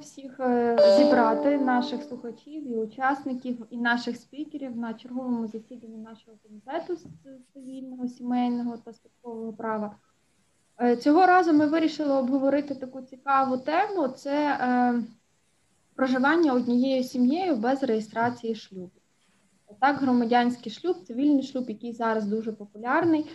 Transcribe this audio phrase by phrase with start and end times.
[0.00, 6.96] всіх е, зібрати наших слухачів і учасників і наших спікерів на черговому засіданні нашого комітету
[7.54, 9.96] цивільного, сімейного та спадкового права.
[10.80, 15.02] Е, цього разу ми вирішили обговорити таку цікаву тему: це е,
[15.94, 18.90] проживання однією сім'єю без реєстрації шлюбу.
[19.80, 23.26] Так, громадянський шлюб, цивільний шлюб, який зараз дуже популярний.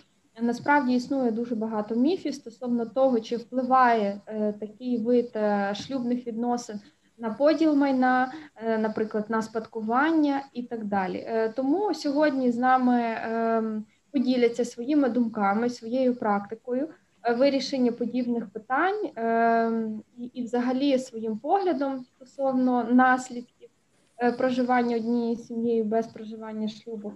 [0.41, 6.79] Насправді існує дуже багато міфів стосовно того, чи впливає е, такий вид е, шлюбних відносин
[7.17, 11.25] на поділ майна, е, наприклад, на спадкування і так далі.
[11.27, 13.63] Е, тому сьогодні з нами е,
[14.11, 16.89] поділяться своїми думками, своєю практикою
[17.23, 19.71] е, вирішення подібних питань е,
[20.17, 23.69] і, і, взагалі, своїм поглядом стосовно наслідків
[24.17, 27.13] е, проживання однією сім'єю без проживання шлюбу.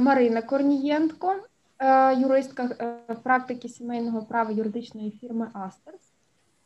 [0.00, 1.34] Марина Корнієнко.
[1.78, 6.12] Е, юристка е, практики сімейного права юридичної фірми Астерс,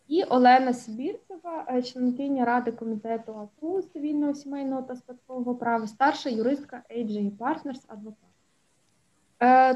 [0.08, 6.82] і Олена Сибірцева, е, членкиня ради комітету АТУ цивільного сімейного та спадкового права, старша юристка
[6.90, 8.30] AJ Partners, адвокат.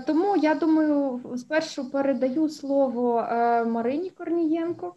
[0.07, 3.27] Тому я думаю, спершу передаю слово
[3.67, 4.95] Марині Корнієнко.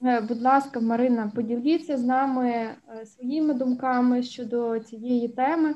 [0.00, 5.74] Будь ласка, Марина, поділіться з нами своїми думками щодо цієї теми.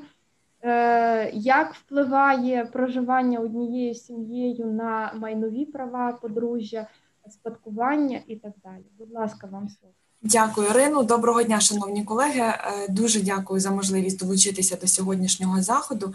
[0.64, 6.86] Е, як впливає проживання однією сім'єю на майнові права подружжя,
[7.30, 8.82] спадкування і так далі?
[8.98, 9.94] Будь ласка, вам слово.
[10.22, 11.02] Дякую, Ірину.
[11.02, 12.40] Доброго дня, шановні колеги.
[12.40, 16.14] Е, дуже дякую за можливість долучитися до сьогоднішнього заходу.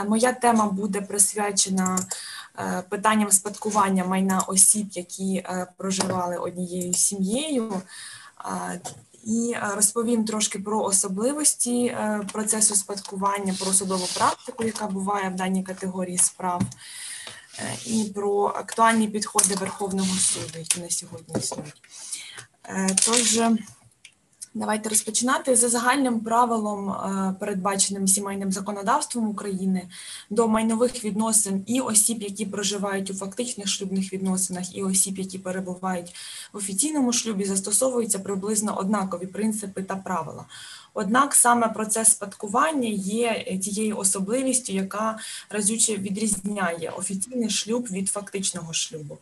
[0.00, 1.98] Е, моя тема буде присвячена
[2.88, 7.72] питанням спадкування майна осіб, які проживали однією сім'єю
[9.24, 15.34] і е, розповім трошки про особливості е, процесу спадкування, про судову практику, яка буває в
[15.34, 16.62] даній категорії справ,
[17.58, 21.82] е, і про актуальні підходи Верховного суду, які на сьогодні існують.
[23.04, 23.40] Тож,
[24.54, 29.88] Давайте розпочинати за загальним правилом, е, передбаченим сімейним законодавством України
[30.30, 36.14] до майнових відносин і осіб, які проживають у фактичних шлюбних відносинах, і осіб, які перебувають
[36.52, 40.44] в офіційному шлюбі, застосовуються приблизно однакові принципи та правила.
[40.94, 45.18] Однак саме процес спадкування є тією особливістю, яка
[45.50, 49.18] разюче відрізняє офіційний шлюб від фактичного шлюбу.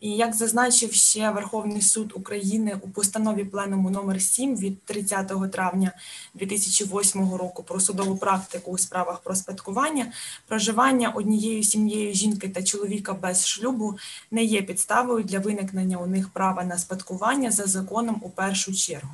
[0.00, 5.92] І як зазначив ще Верховний суд України у постанові пленуму номер 7 від 30 травня
[6.34, 10.12] 2008 року про судову практику у справах про спадкування,
[10.48, 13.98] проживання однією сім'єю жінки та чоловіка без шлюбу
[14.30, 19.10] не є підставою для виникнення у них права на спадкування за законом у першу чергу.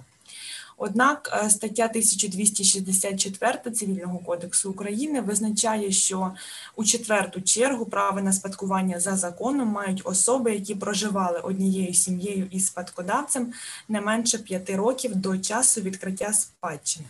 [0.84, 6.32] Однак е, стаття 1264 цивільного кодексу України визначає, що
[6.76, 12.66] у четверту чергу право на спадкування за законом мають особи, які проживали однією сім'єю із
[12.66, 13.52] спадкодавцем
[13.88, 17.06] не менше п'яти років до часу відкриття спадщини.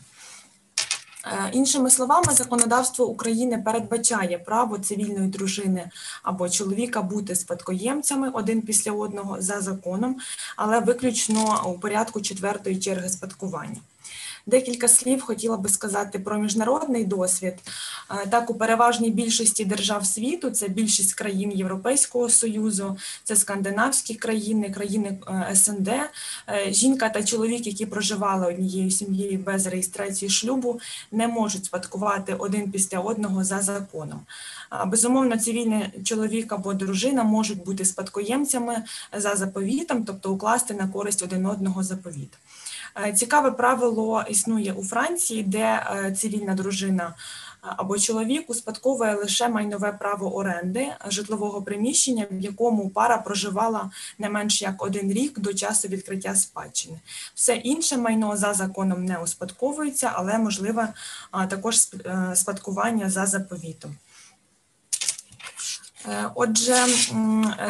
[1.27, 5.91] Е, іншими словами, законодавство України передбачає право цивільної дружини
[6.23, 10.17] або чоловіка бути спадкоємцями один після одного за законом,
[10.57, 13.77] але виключно у порядку четвертої черги спадкування.
[14.47, 17.55] Декілька слів хотіла би сказати про міжнародний досвід.
[18.11, 24.71] Е, так, у переважній більшості держав світу, це більшість країн Європейського союзу, це скандинавські країни,
[24.71, 25.89] країни е, СНД.
[25.89, 26.11] Е,
[26.69, 30.81] жінка та чоловік, які проживали однією сім'єю без реєстрації шлюбу,
[31.13, 34.21] не можуть спадкувати один після одного за законом.
[34.87, 41.47] Безумовно, цивільний чоловік або дружина можуть бути спадкоємцями за заповітом, тобто укласти на користь один
[41.47, 42.31] одного заповіт.
[42.97, 47.15] Е, цікаве правило існує у Франції, де е, цивільна дружина е,
[47.61, 54.63] або чоловік успадковує лише майнове право оренди житлового приміщення, в якому пара проживала не менш
[54.63, 57.01] як один рік до часу відкриття спадщини.
[57.35, 60.89] Все інше майно за законом не успадковується, але можливе
[61.49, 61.89] також
[62.35, 63.97] спадкування за заповітом.
[66.09, 66.77] Е, отже,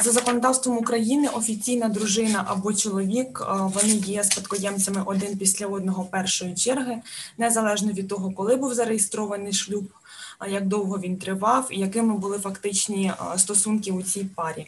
[0.00, 6.54] за законодавством України офіційна дружина або чоловік е, вони є спадкоємцями один після одного першої
[6.54, 6.98] черги,
[7.38, 9.84] незалежно від того, коли був зареєстрований шлюб,
[10.48, 14.66] як довго він тривав і якими були фактичні е, стосунки у цій парі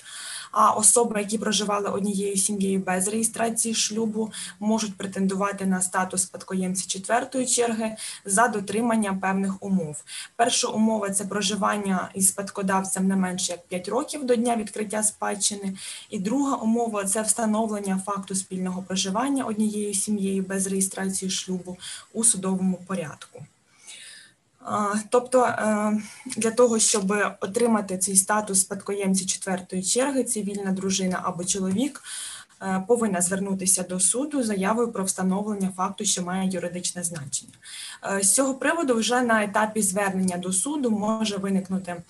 [0.54, 7.46] а особи, які проживали однією сім'єю без реєстрації шлюбу, можуть претендувати на статус спадкоємця четвертої
[7.46, 10.04] черги за дотримання певних умов.
[10.36, 15.76] Перша умова це проживання із спадкодавцем не менше як 5 років до дня відкриття спадщини,
[16.10, 21.76] і друга умова це встановлення факту спільного проживання однією сім'єю без реєстрації шлюбу
[22.12, 23.44] у судовому порядку.
[25.08, 26.00] Тобто е,
[26.36, 32.02] для того, щоб отримати цей статус спадкоємця четвертої черги, цивільна дружина або чоловік
[32.86, 37.52] повинна звернутися до суду заявою про встановлення факту, що має юридичне значення.
[38.22, 42.02] З цього приводу вже на етапі звернення до суду може виникнути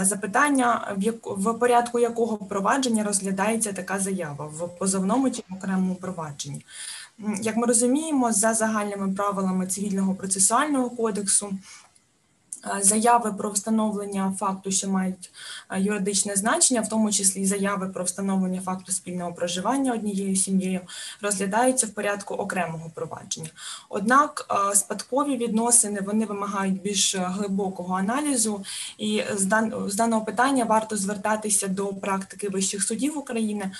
[0.00, 6.64] запитання, в порядку якого провадження розглядається така заява в позовному чи окремому провадженні.
[7.42, 11.52] Як ми розуміємо, за загальними правилами цивільного процесуального кодексу.
[12.80, 15.30] Заяви про встановлення факту, що мають
[15.76, 20.80] юридичне значення, в тому числі заяви про встановлення факту спільного проживання однією сім'єю,
[21.22, 23.50] розглядаються в порядку окремого провадження.
[23.88, 28.64] Однак спадкові відносини вони вимагають більш глибокого аналізу,
[28.98, 29.22] і
[29.86, 33.70] з даного питання варто звертатися до практики вищих судів України.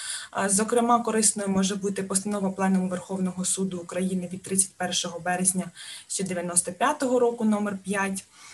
[0.47, 7.79] Зокрема, корисною може бути постанова Пленуму Верховного суду України від 31 березня 1995 року, номер
[7.85, 8.52] 5 Е,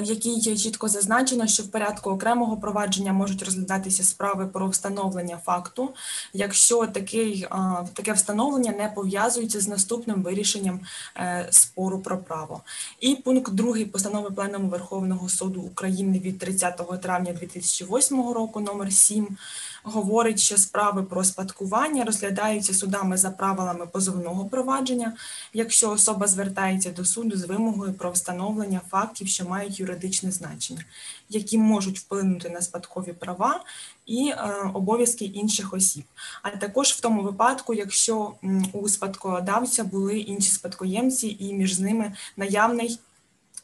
[0.00, 5.94] в якій чітко зазначено, що в порядку окремого провадження можуть розглядатися справи про встановлення факту,
[6.32, 7.46] якщо такий,
[7.94, 10.80] таке встановлення не пов'язується з наступним вирішенням
[11.16, 12.60] е, спору про право.
[13.00, 19.36] І пункт 2 постанови Пленуму Верховного суду України від 30 травня 2008 року, номер 7
[19.82, 25.12] говорить, що справи про спадкування розглядаються судами за правилами позовного провадження,
[25.52, 30.84] якщо особа звертається до суду з вимогою про встановлення фактів, що мають юридичне значення,
[31.28, 33.60] які можуть вплинути на спадкові права
[34.06, 36.04] і е, обов'язки інших осіб,
[36.42, 38.32] а також в тому випадку, якщо
[38.72, 42.98] у спадкодавця були інші спадкоємці, і між ними наявний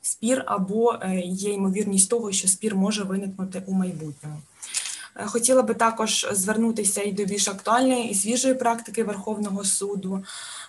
[0.02, 4.36] спір або е, є ймовірність того, що спір може виникнути у майбутньому.
[5.18, 10.24] Е, хотіла би також звернутися і до більш актуальної і свіжої практики Верховного суду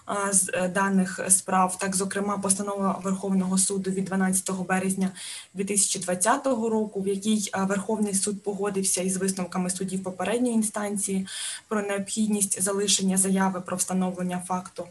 [0.09, 5.11] е, з е, даних справ, так, зокрема, постанова Верховного суду від 12 березня
[5.53, 11.27] 2020 року, в якій Верховний суд погодився із висновками судів попередньої інстанції
[11.67, 14.87] про необхідність залишення заяви про встановлення факту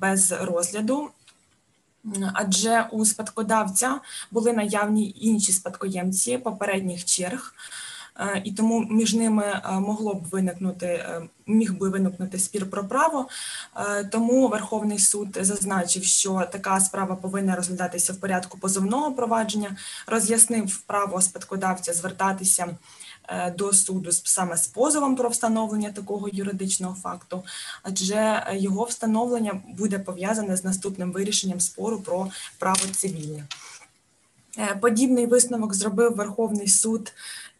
[0.00, 1.10] без розгляду.
[2.34, 4.00] Адже у спадкодавця
[4.30, 7.54] були наявні інші спадкоємці попередніх черг.
[8.20, 12.84] Е, і тому між ними е, могло б виникнути, е, міг би виникнути спір про
[12.88, 13.28] право.
[14.10, 19.76] Тому Верховний суд зазначив, що така справа повинна розглядатися в порядку позовного провадження,
[20.06, 22.76] роз'яснив право спадкодавця звертатися.
[23.58, 27.42] До суду саме з позовом про встановлення такого юридичного факту,
[27.82, 32.28] адже його встановлення буде пов'язане з наступним вирішенням спору про
[32.58, 33.44] право цивільне.
[34.80, 37.12] Подібний висновок зробив Верховний суд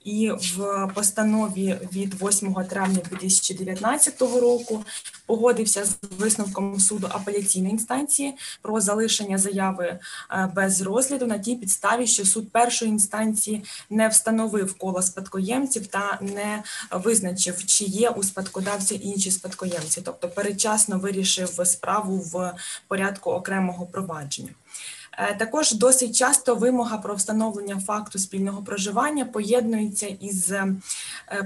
[0.07, 4.85] і в постанові від 8 травня 2019 року
[5.27, 9.85] погодився з висновком суду апеляційної інстанції про залишення заяви
[10.31, 16.19] е, без розгляду на тій підставі, що суд першої інстанції не встановив коло спадкоємців та
[16.21, 22.55] не визначив, чи є у спадкодавця інші спадкоємці, тобто передчасно вирішив справу в
[22.89, 24.51] порядку окремого провадження.
[25.19, 30.75] Е, також досить часто вимога про встановлення факту спільного проживання поєднується із е,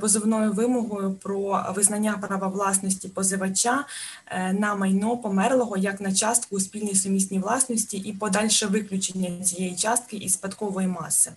[0.00, 3.84] позовною вимогою про визнання права власності позивача
[4.26, 9.76] е, на майно померлого як на частку у спільній сумісній власності і подальше виключення цієї
[9.76, 11.32] частки із спадкової маси.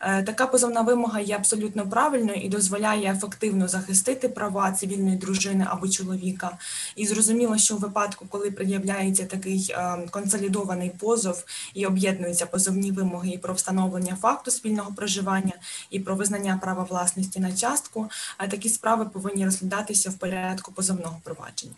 [0.00, 6.58] Така позовна вимога є абсолютно правильною і дозволяє ефективно захистити права цивільної дружини або чоловіка.
[6.96, 9.74] І зрозуміло, що у випадку, коли пред'являється такий
[10.10, 15.52] консолідований позов і об'єднуються позовні вимоги і про встановлення факту спільного проживання,
[15.90, 18.10] і про визнання права власності на частку.
[18.38, 21.74] А такі справи повинні розглядатися в порядку позовного провадження.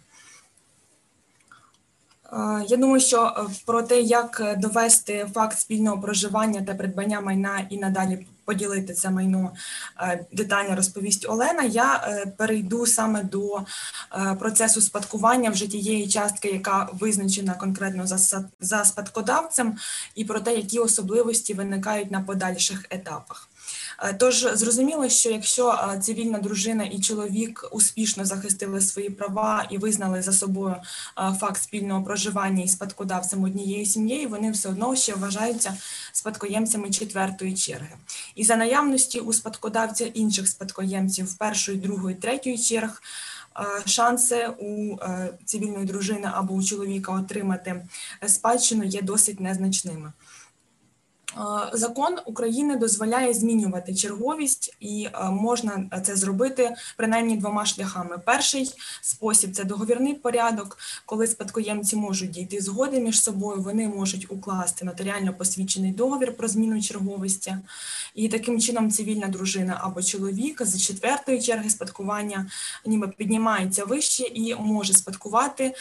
[2.68, 7.78] Я думаю, що е, про те, як довести факт спільного проживання та придбання майна і
[7.78, 9.52] надалі поділити це майно
[10.00, 11.62] е, детально розповість Олена.
[11.62, 13.62] Я е, перейду саме до
[14.38, 18.06] процесу спадкування вже тієї частки, яка визначена конкретно
[18.60, 19.76] за спадкодавцем,
[20.14, 23.48] і про те, які особливості виникають на подальших етапах.
[24.04, 29.78] Е, тож зрозуміло, що якщо е, цивільна дружина і чоловік успішно захистили свої права і
[29.78, 30.76] визнали за собою
[31.18, 35.76] е, факт спільного проживання і спадкодавцем однією сім'єю, вони все одно ще вважаються
[36.12, 37.96] спадкоємцями четвертої черги.
[38.34, 43.02] І за наявності у спадкодавця інших спадкоємців першої, другої, третьої черг.
[43.86, 44.96] Шанси у
[45.44, 47.86] цивільної дружини або у чоловіка отримати
[48.26, 50.12] спадщину є досить незначними.
[51.72, 58.18] Закон України дозволяє змінювати черговість, і можна це зробити принаймні двома шляхами.
[58.18, 64.84] Перший спосіб це договірний порядок, коли спадкоємці можуть дійти згоди між собою, вони можуть укласти
[64.84, 67.56] нотаріально посвідчений договір про зміну черговості,
[68.14, 72.46] і таким чином цивільна дружина або чоловік з четвертої черги спадкування
[72.86, 75.74] ніби піднімається вище і може спадкувати е,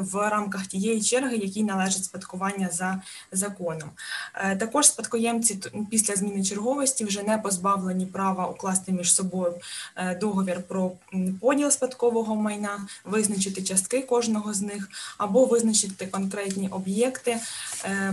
[0.00, 3.02] в рамках тієї черги, якій належить спадкування за
[3.32, 3.90] законом.
[4.34, 5.58] Е, також спадкоємці
[5.90, 9.54] після зміни черговості вже не позбавлені права укласти між собою
[9.96, 10.92] е, договір про
[11.40, 14.88] поділ спадкового майна, визначити частки кожного з них,
[15.18, 17.36] або визначити конкретні об'єкти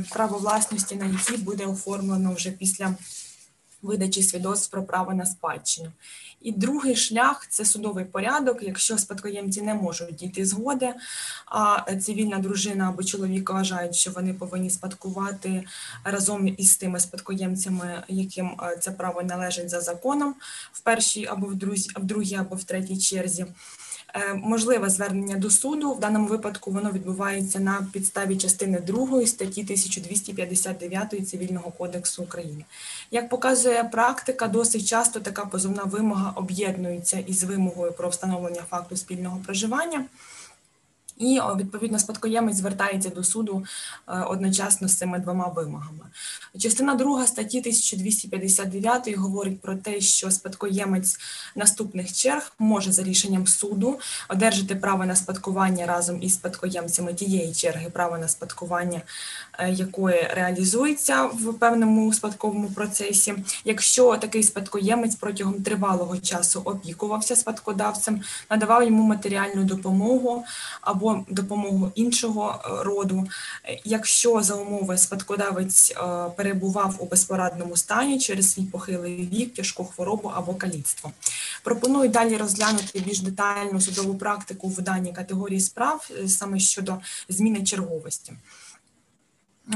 [0.10, 2.96] право власності, на які буде оформлено вже після
[3.82, 5.92] видачі свідоцтв про право на спадщину.
[6.42, 8.64] І другий шлях це судовий порядок.
[8.64, 10.94] Якщо спадкоємці не можуть дійти згоди,
[11.46, 15.64] а цивільна дружина або чоловік вважають, що вони повинні спадкувати
[16.04, 20.36] разом із тими спадкоємцями, яким е, це право належить за законом
[20.72, 21.56] в першій або в
[22.02, 23.46] другій, або в третій черзі.
[24.18, 25.92] Е, можливе звернення до суду.
[25.92, 32.66] В даному випадку воно відбувається на підставі частини 2 статті 1259 Цивільного кодексу України.
[33.12, 39.42] Як показує практика, досить часто така позовна вимога об'єднується із вимогою про встановлення факту спільного
[39.46, 40.06] проживання.
[41.18, 43.66] І відповідно спадкоємець звертається до суду
[44.08, 46.06] е, одночасно з цими двома вимогами.
[46.60, 51.18] Частина 2 статті 1259 говорить про те, що спадкоємець
[51.56, 57.90] наступних черг може за рішенням суду одержати право на спадкування разом із спадкоємцями тієї черги,
[57.90, 59.02] право на спадкування
[59.60, 63.36] е, якої реалізується в певному спадковому процесі.
[63.66, 70.46] Якщо такий спадкоємець протягом тривалого часу опікувався спадкодавцем, надавав йому матеріальну допомогу
[70.82, 73.28] або або допомогу іншого е, роду,
[73.86, 80.32] якщо за умови спадкодавець е, перебував у безпорадному стані через свій похилий вік, тяжку хворобу
[80.36, 81.12] або каліцтво.
[81.64, 86.98] Пропоную далі розглянути більш детальну судову практику в даній категорії справ е, саме щодо
[87.30, 88.34] зміни черговості.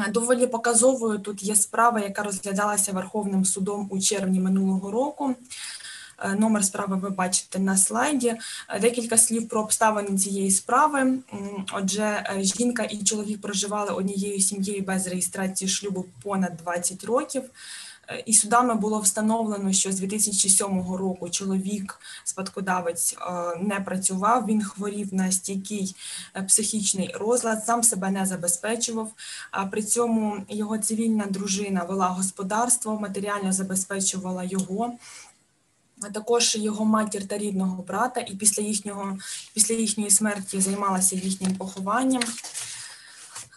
[0.09, 5.35] Доволі показовою тут є справа, яка розглядалася Верховним судом у червні минулого року.
[6.23, 8.35] Е, номер справи ви бачите на слайді.
[8.69, 11.17] Е, декілька слів про обставини цієї справи.
[11.73, 17.43] Отже, е, жінка і чоловік проживали однією сім'єю без реєстрації шлюбу понад 20 років.
[18.25, 23.15] І судами було встановлено, що з 2007 року чоловік, спадкодавець,
[23.59, 24.45] не працював.
[24.45, 25.95] Він хворів на стійкий
[26.47, 29.11] психічний розлад, сам себе не забезпечував.
[29.51, 34.93] А при цьому його цивільна дружина вела господарство, матеріально забезпечувала його
[36.09, 39.17] також його матір та рідного брата, і після їхнього,
[39.53, 42.23] після їхньої смерті займалася їхнім похованням.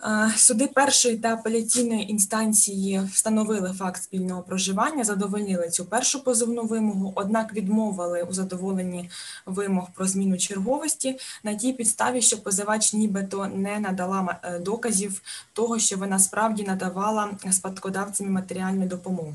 [0.05, 7.13] Е, суди першої та апеляційної інстанції встановили факт спільного проживання, задовольнили цю першу позовну вимогу,
[7.15, 9.11] однак відмовили у задоволенні
[9.47, 15.23] вимог про зміну черговості на тій підставі, що позивач нібито не надала е, доказів
[15.53, 19.35] того, що вона справді надавала спадкодавцям матеріальну допомогу.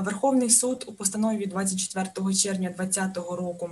[0.00, 3.70] Верховний суд у постанові від 24 червня 2020 року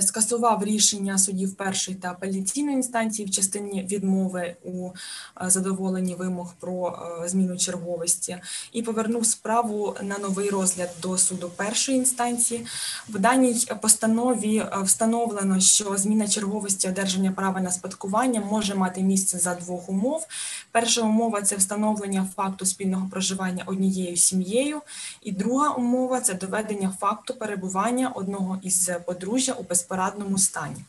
[0.00, 6.98] скасував рішення судів першої та апеляційної інстанції в частині відмови у е, задоволенні вимог про
[7.24, 8.36] е, зміну черговості
[8.72, 12.66] і повернув справу на новий розгляд до суду першої інстанції.
[13.08, 19.54] В даній постанові встановлено, що зміна черговості одержання права на спадкування може мати місце за
[19.54, 20.26] двох умов.
[20.72, 24.80] Перша умова це встановлення факту спільного проживання однією сім'єю,
[25.22, 30.84] і друга умова це доведення факту перебування одного із подружжя у безпорадному стані.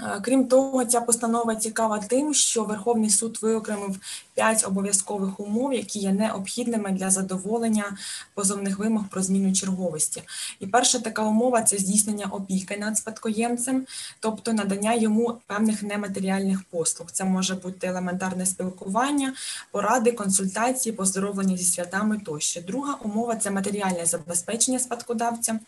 [0.00, 3.96] Е, крім того, ця постанова цікава тим, що Верховний суд виокремив
[4.34, 7.96] п'ять обов'язкових умов, які є необхідними для задоволення
[8.34, 10.22] позовних вимог про зміну черговості.
[10.60, 13.86] І перша така умова це здійснення опіки над спадкоємцем,
[14.20, 17.10] тобто надання йому певних нематеріальних послуг.
[17.12, 19.34] Це може бути елементарне спілкування,
[19.70, 22.60] поради, консультації, поздоровлення зі святами тощо.
[22.60, 25.58] Друга умова це матеріальне забезпечення спадкодавця.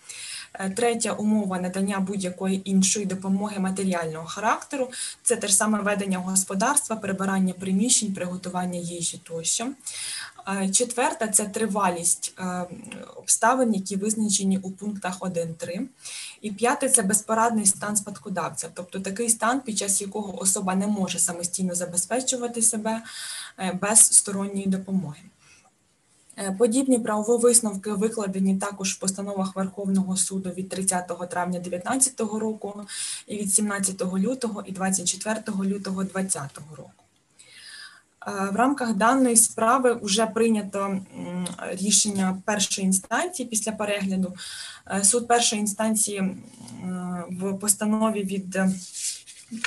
[0.54, 4.90] Е, третя умова надання будь-якої іншої допомоги матеріального характеру
[5.22, 9.68] це те ж саме ведення господарства, прибирання приміщень, приготування їжі тощо.
[10.48, 12.64] Е, четверта це тривалість е,
[13.16, 15.80] обставин, які визначені у пунктах 1-3.
[16.42, 21.18] І п'яте це безпорадний стан спадкодавця, тобто такий стан, під час якого особа не може
[21.18, 23.02] самостійно забезпечувати себе
[23.80, 25.20] без сторонньої допомоги.
[26.38, 32.82] Е, подібні правові висновки викладені також в постановах Верховного суду від 30 травня 2019 року
[33.26, 36.90] і від 17 лютого і 24 лютого 2020 року.
[38.52, 41.00] В рамках даної справи вже прийнято
[41.70, 44.34] рішення першої інстанції після перегляду.
[45.02, 46.36] Суд першої інстанції
[47.30, 48.58] в постанові від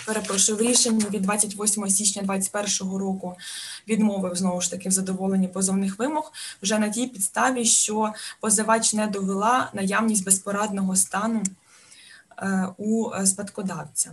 [0.06, 3.36] перепрошую в рішенні від 28 січня 2021 року
[3.88, 9.08] відмовив знову ж таки в задоволенні позовних вимог вже на тій підставі, що позивач не
[9.08, 11.44] довела наявність безпорадного стану
[12.38, 14.12] е, у спадкодавця.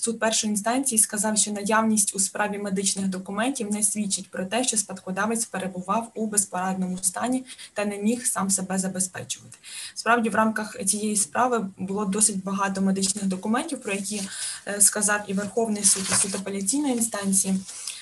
[0.00, 4.76] Суд першої інстанції сказав, що наявність у справі медичних документів не свідчить про те, що
[4.76, 9.58] спадкодавець перебував у безпорадному стані та не міг сам себе забезпечувати.
[9.94, 14.22] Справді, в рамках цієї справи було досить багато медичних документів, про які
[14.66, 17.54] е, сказав і Верховний суд, і суд апеляційної інстанції.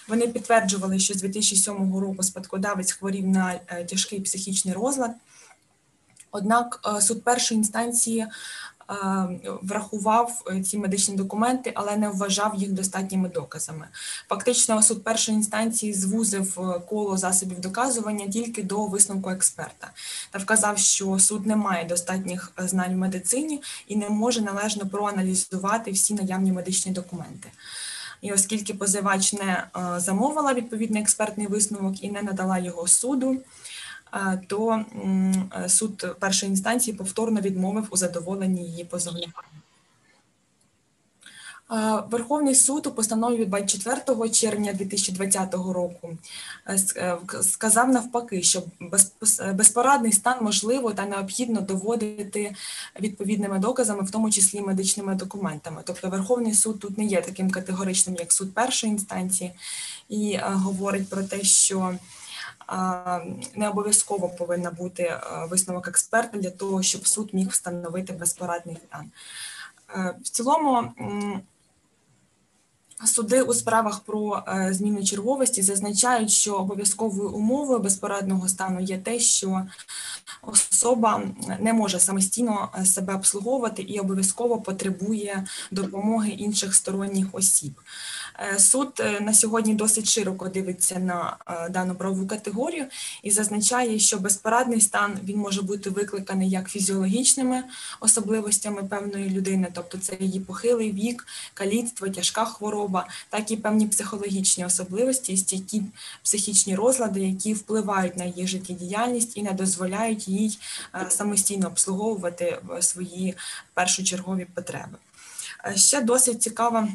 [0.08, 5.10] Вони підтверджували, що з 2007 року спадкодавець хворів на е, тяжкий психічний розлад.
[6.30, 8.26] Однак е, суд першої інстанції
[9.62, 13.88] врахував е, ці медичні документи, але не вважав їх достатніми доказами.
[14.28, 19.90] Фактично, суд першої інстанції звузив е, коло засобів доказування тільки до висновку експерта
[20.30, 24.86] та вказав, що суд не має достатніх е, знань в медицині і не може належно
[24.86, 27.48] проаналізувати всі наявні медичні документи.
[28.20, 29.66] І оскільки позивач не
[29.96, 33.36] замовила відповідний експертний висновок і не надала його суду,
[34.46, 34.84] то
[35.68, 39.30] суд першої інстанції повторно відмовив у задоволенні її позовних.
[42.10, 46.16] Верховний суд у постанові від 24 червня 2020 року
[46.66, 48.62] е, е, сказав навпаки, що
[49.54, 52.54] безпорадний стан можливо та необхідно доводити
[53.00, 55.82] відповідними доказами, в тому числі медичними документами.
[55.84, 59.52] Тобто, Верховний суд тут не є таким категоричним, як суд першої інстанції,
[60.08, 61.94] і е, говорить про те, що
[63.54, 69.10] не обов'язково повинна бути висновок експерта для того, щоб суд міг встановити безпорадний стан.
[69.96, 70.92] Е, в цілому
[73.06, 79.18] суди у справах про е, зміну черговості зазначають, що обов'язковою умовою безпорадного стану є те,
[79.18, 79.66] що
[80.42, 81.22] особа
[81.60, 87.80] не може самостійно е, себе обслуговувати і обов'язково потребує допомоги інших сторонніх осіб.
[88.40, 92.86] Е, суд е, на сьогодні досить широко дивиться на е, дану правову категорію
[93.22, 97.62] і зазначає, що безпорадний стан він може бути викликаний як фізіологічними
[98.00, 104.64] особливостями певної людини, тобто це її похилий вік, каліцтво, тяжка хвороба, так і певні психологічні
[104.64, 105.82] особливості, стійкі
[106.22, 110.58] психічні розлади, які впливають на її життєдіяльність і не дозволяють їй
[111.08, 113.34] самостійно обслуговувати свої
[113.74, 114.98] першочергові потреби.
[115.74, 116.88] Ще досить цікава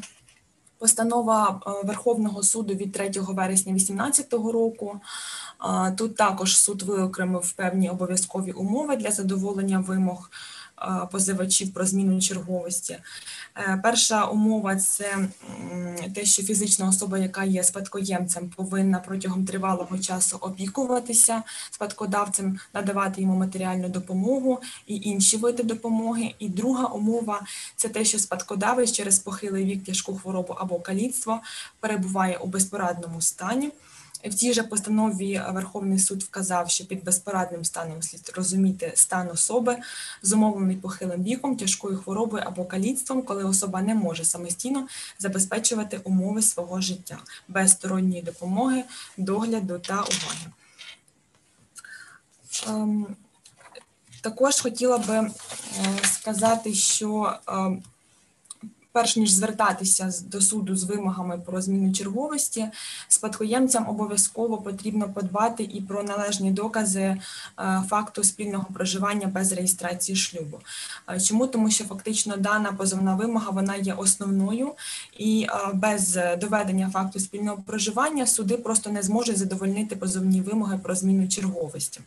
[0.84, 5.00] Постанова е, Верховного суду від 3 вересня 2018 року.
[5.96, 10.30] Тут також суд виокремив певні обов'язкові умови для задоволення вимог
[11.12, 12.98] позивачів про зміну черговості.
[13.56, 15.28] Е, перша умова це
[16.14, 23.36] те, що фізична особа, яка є спадкоємцем, повинна протягом тривалого часу опікуватися спадкодавцем, надавати йому
[23.36, 26.34] матеріальну допомогу і інші види допомоги.
[26.38, 27.40] І друга умова
[27.76, 31.40] це те, що спадкодавець через похилий вік, тяжку хворобу або каліцтво
[31.80, 33.72] перебуває у безпорадному стані.
[34.24, 39.76] В тій же постанові Верховний суд вказав, що під безпорадним станом слід розуміти стан особи,
[40.22, 46.80] зумовлений похилим віком, тяжкою хворобою або каліцтвом, коли особа не може самостійно забезпечувати умови свого
[46.80, 48.84] життя без сторонньої допомоги,
[49.16, 50.46] догляду та уваги.
[52.68, 53.06] Ем,
[54.20, 55.30] також хотіла би е,
[56.04, 57.82] сказати, що ем,
[58.94, 62.66] перш ніж звертатися до суду з вимогами про зміну черговості,
[63.08, 67.20] спадкоємцям обов'язково потрібно подбати і про належні докази е,
[67.88, 70.60] факту спільного проживання без реєстрації шлюбу.
[71.08, 74.72] Е, чому тому, що фактично дана позовна вимога вона є основною,
[75.18, 80.94] і е, без доведення факту спільного проживання суди просто не зможуть задовольнити позовні вимоги про
[80.94, 82.00] зміну черговості.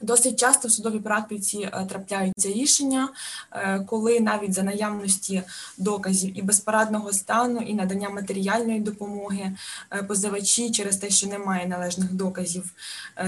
[0.00, 3.08] Досить часто в судовій практиці е, трапляються рішення,
[3.52, 5.42] е, коли навіть за наявності
[5.78, 9.52] доказів і безпорадного стану, і надання матеріальної допомоги
[9.92, 12.72] е, позивачі через те, що немає належних доказів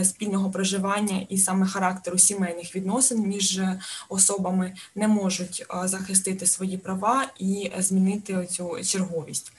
[0.05, 3.61] спільного проживання і саме характеру сімейних відносин між
[4.09, 9.53] особами, не можуть захистити свої права і змінити цю черговість.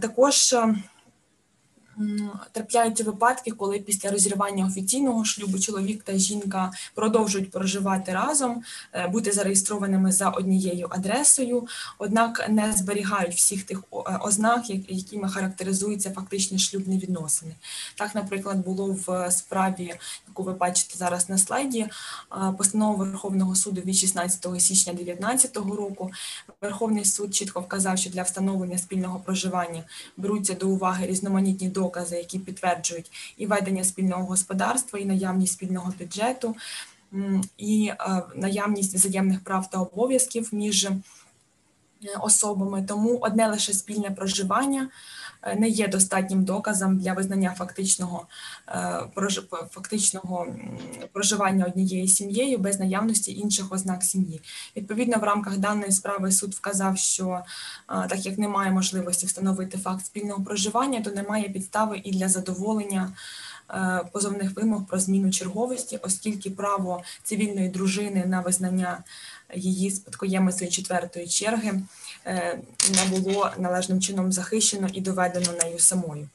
[0.00, 0.54] Також
[2.52, 9.32] Трапляються випадки, коли після розірвання офіційного шлюбу чоловік та жінка продовжують проживати разом, е, бути
[9.32, 11.66] зареєстрованими за однією адресою,
[11.98, 17.54] однак не зберігають всіх тих е, ознак, якими характеризуються фактичні шлюбні відносини.
[17.94, 19.94] Так, наприклад, було в справі,
[20.28, 21.90] яку ви бачите зараз на слайді, е,
[22.58, 26.10] постанова Верховного суду від 16 січня 2019 року.
[26.60, 29.84] Верховний суд чітко вказав, що для встановлення спільного проживання
[30.16, 35.92] беруться до уваги різноманітні докази, докази, які підтверджують і ведення спільного господарства, і наявність спільного
[35.98, 36.56] бюджету,
[37.58, 40.96] і е, наявність взаємних прав та обов'язків між е,
[42.20, 42.84] особами.
[42.88, 44.88] Тому одне лише спільне проживання
[45.56, 48.26] не є достатнім доказом для визнання фактичного
[48.68, 49.00] е,
[49.70, 50.46] фактичного
[51.12, 54.40] проживання однією сім'єю без наявності інших ознак сім'ї.
[54.76, 57.42] Відповідно, в рамках даної справи суд вказав, що е,
[58.08, 63.12] так як немає можливості встановити факт спільного проживання, то немає підстави і для задоволення.
[64.12, 69.04] Позовних вимог про зміну черговості, оскільки право цивільної дружини на визнання
[69.54, 71.82] її спадкоємицею четвертої черги Е,
[72.90, 76.28] не було належним чином захищено і доведено нею самою.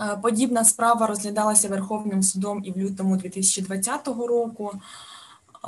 [0.00, 4.72] Е, подібна справа розглядалася Верховним судом і в лютому 2020 року.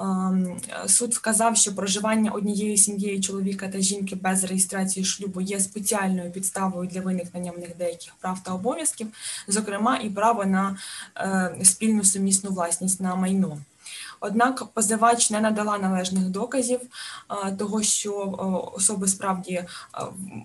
[0.01, 6.31] Ем, суд вказав, що проживання однією сім'єю чоловіка та жінки без реєстрації шлюбу є спеціальною
[6.31, 9.07] підставою для виникнення в них деяких прав та обов'язків,
[9.49, 10.77] зокрема, і право на
[11.17, 13.59] е, спільну сумісну власність на майно.
[14.21, 16.81] Однак позивач не надала належних доказів
[17.59, 18.13] того, що
[18.77, 19.65] особи справді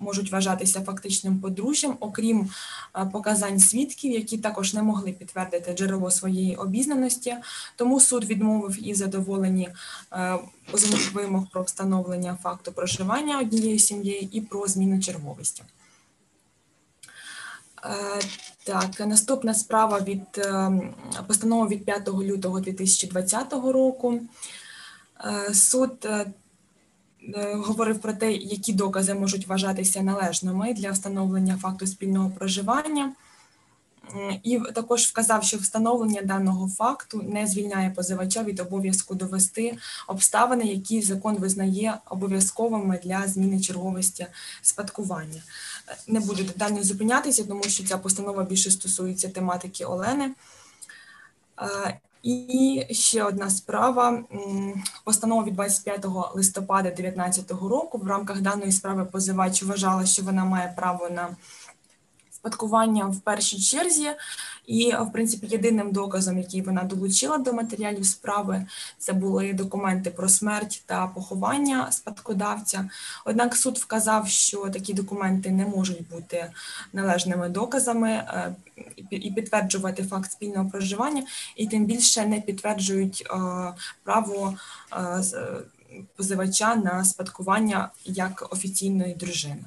[0.02, 2.50] можуть вважатися фактичним подружжям, окрім
[3.12, 7.36] показань свідків, які також не могли підтвердити джерело своєї обізнаності.
[7.76, 9.70] Тому суд відмовив і задоволені
[11.14, 15.64] вимог про встановлення факту проживання однією сім'єю і про зміну черговості.
[17.86, 18.20] Е,
[18.64, 20.72] так, наступна справа від е,
[21.28, 24.20] постанови від 5 лютого 2020 року.
[25.26, 26.08] Е, суд
[27.54, 33.14] говорив про те, які докази можуть вважатися належними для встановлення факту спільного проживання.
[34.44, 41.02] І також вказав, що встановлення даного факту не звільняє позивача від обов'язку довести обставини, які
[41.02, 44.28] закон визнає обов'язковими для зміни черговості
[44.62, 45.42] спадкування.
[46.08, 50.32] Не буду детально зупинятися, тому що ця постанова більше стосується тематики Олени.
[52.24, 54.24] І ще одна справа.
[55.04, 57.98] Постанова від 25 листопада 2019 року.
[57.98, 61.30] В рамках даної справи позивач вважала, що вона має право на
[62.46, 64.10] спадкування в першій черзі,
[64.68, 68.66] і, в принципі, єдиним доказом, який вона долучила до матеріалів справи,
[68.98, 72.90] це були документи про смерть та поховання спадкодавця.
[73.26, 76.52] Однак суд вказав, що такі документи не можуть бути
[76.94, 78.56] належними доказами е,
[79.10, 81.24] і підтверджувати факт спільного проживання,
[81.56, 83.38] і тим більше не підтверджують е,
[84.04, 84.54] право
[84.94, 85.24] е,
[86.16, 89.66] позивача на спадкування як офіційної дружини.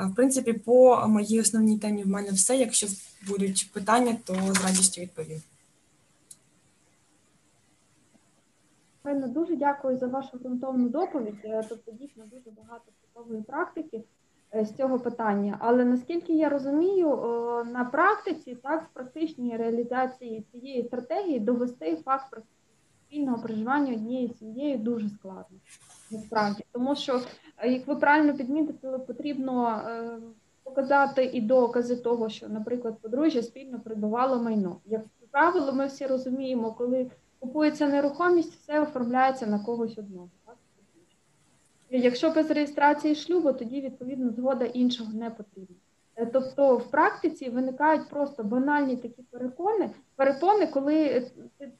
[0.00, 2.56] В принципі, по моїй основній темі в мене все.
[2.56, 2.86] Якщо
[3.28, 5.42] будуть питання, то з радістю відповім.
[9.02, 11.40] Певно, дуже дякую за вашу ґрунтовну доповідь.
[11.44, 14.04] Е, тобто, дійсно дуже багато цікавої практики
[14.54, 15.56] е, з цього питання.
[15.60, 17.08] Але наскільки я розумію,
[17.72, 22.38] на практиці, так, в практичній реалізації цієї стратегії довести факт
[23.06, 25.58] спільного проживання однією сім'єю дуже складно
[26.12, 27.20] насправді, тому що,
[27.58, 30.18] е, як ви правильно підмітили, потрібно е,
[30.62, 34.76] показати і докази того, що, наприклад, подружжя спільно придбавало майно.
[34.86, 40.30] Як правило, ми всі розуміємо, коли купується нерухомість, все оформляється на когось одного.
[40.46, 40.56] Так?
[41.90, 45.76] Якщо без реєстрації шлюбу, тоді відповідно згода іншого не потрібна.
[46.16, 51.26] Е, тобто в практиці виникають просто банальні такі перепони, перепони, коли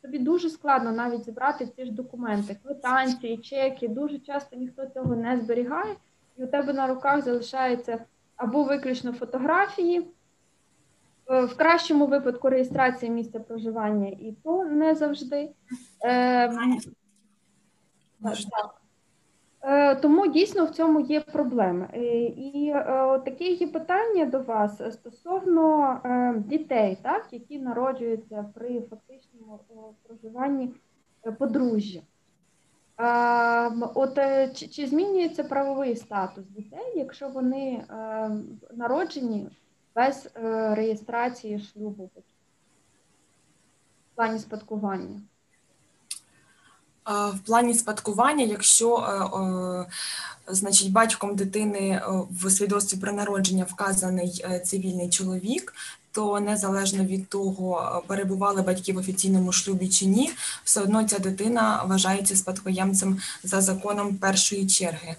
[0.03, 3.89] тобі дуже складно навіть зібрати ці ж документи, квитанції, чеки.
[3.89, 5.95] Дуже часто ніхто цього не зберігає,
[6.37, 8.05] і у тебе на руках залишається
[8.37, 10.07] або виключно фотографії.
[11.31, 15.51] Е, в кращому випадку реєстрація місця проживання, і то не завжди.
[16.05, 16.49] Е,
[18.23, 18.82] так.
[19.65, 21.89] Е, тому дійсно в цьому є проблеми.
[21.95, 26.01] Е, і е, таке є питання до вас стосовно
[26.47, 29.61] дітей, так, які народжуються при фактичному
[30.03, 30.75] проживанні
[31.39, 32.01] подружжя.
[33.95, 34.19] От
[34.55, 37.85] чи, чи змінюється правовий статус дітей, якщо вони
[38.75, 39.49] народжені
[39.95, 40.31] без
[40.71, 42.21] реєстрації шлюбу в
[44.15, 45.21] плані спадкування?
[47.07, 49.87] В плані спадкування, якщо
[50.47, 55.75] значить батьком дитини в свідоцтві про народження вказаний цивільний чоловік,
[56.13, 60.33] то незалежно від того, перебували батьки в офіційному шлюбі чи ні,
[60.65, 65.17] все одно ця дитина вважається спадкоємцем за законом першої черги.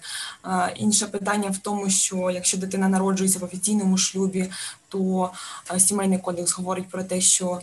[0.76, 4.50] Інше питання в тому, що якщо дитина народжується в офіційному шлюбі,
[4.88, 5.30] то
[5.78, 7.60] сімейний кодекс говорить про те, що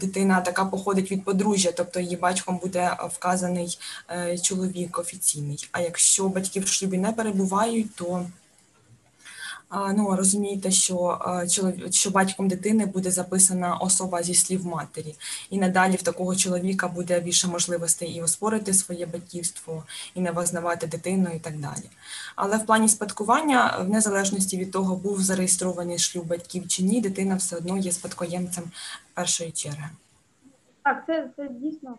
[0.00, 3.78] дитина така походить від подружжя, тобто її батьком буде вказаний
[4.10, 5.68] е, чоловік офіційний.
[5.72, 8.26] А якщо батьки в шлюбі не перебувають, то
[9.70, 11.18] ну розумієте, що
[11.90, 15.14] що батьком дитини буде записана особа зі слів матері,
[15.50, 20.86] і надалі в такого чоловіка буде більше можливостей і оспорити своє батьківство, і не визнавати
[20.86, 21.90] дитину, і так далі.
[22.36, 27.34] Але в плані спадкування, в незалежності від того, був зареєстрований шлюб батьків чи ні, дитина
[27.36, 28.64] все одно є спадкоємцем
[29.14, 29.88] першої черги.
[30.82, 31.98] Так, це, це дійсно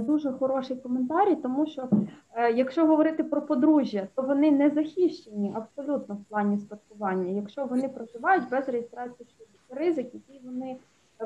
[0.00, 1.88] дуже хороший коментарі, тому що
[2.34, 7.88] е, якщо говорити про подружжя, то вони не захищені абсолютно в плані спадкування, якщо вони
[7.88, 9.80] проживають без реєстрації шлюбу.
[9.80, 10.76] Ризик, який вони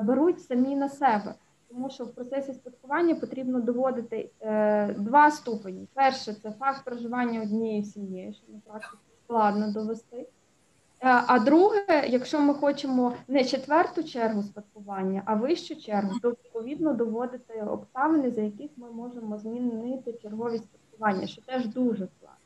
[0.03, 1.33] беруть самі на себе.
[1.69, 5.87] Тому що в процесі спадкування потрібно доводити е, два ступені.
[5.93, 10.27] Перше це факт проживання однією сім'єю, що на практиці складно довести.
[11.03, 16.93] Е, а друге, якщо ми хочемо не четверту чергу спадкування, а вищу чергу, то відповідно
[16.93, 22.37] доводити обставини, за яких ми можемо змінити черговість спадкування, що теж дуже складно.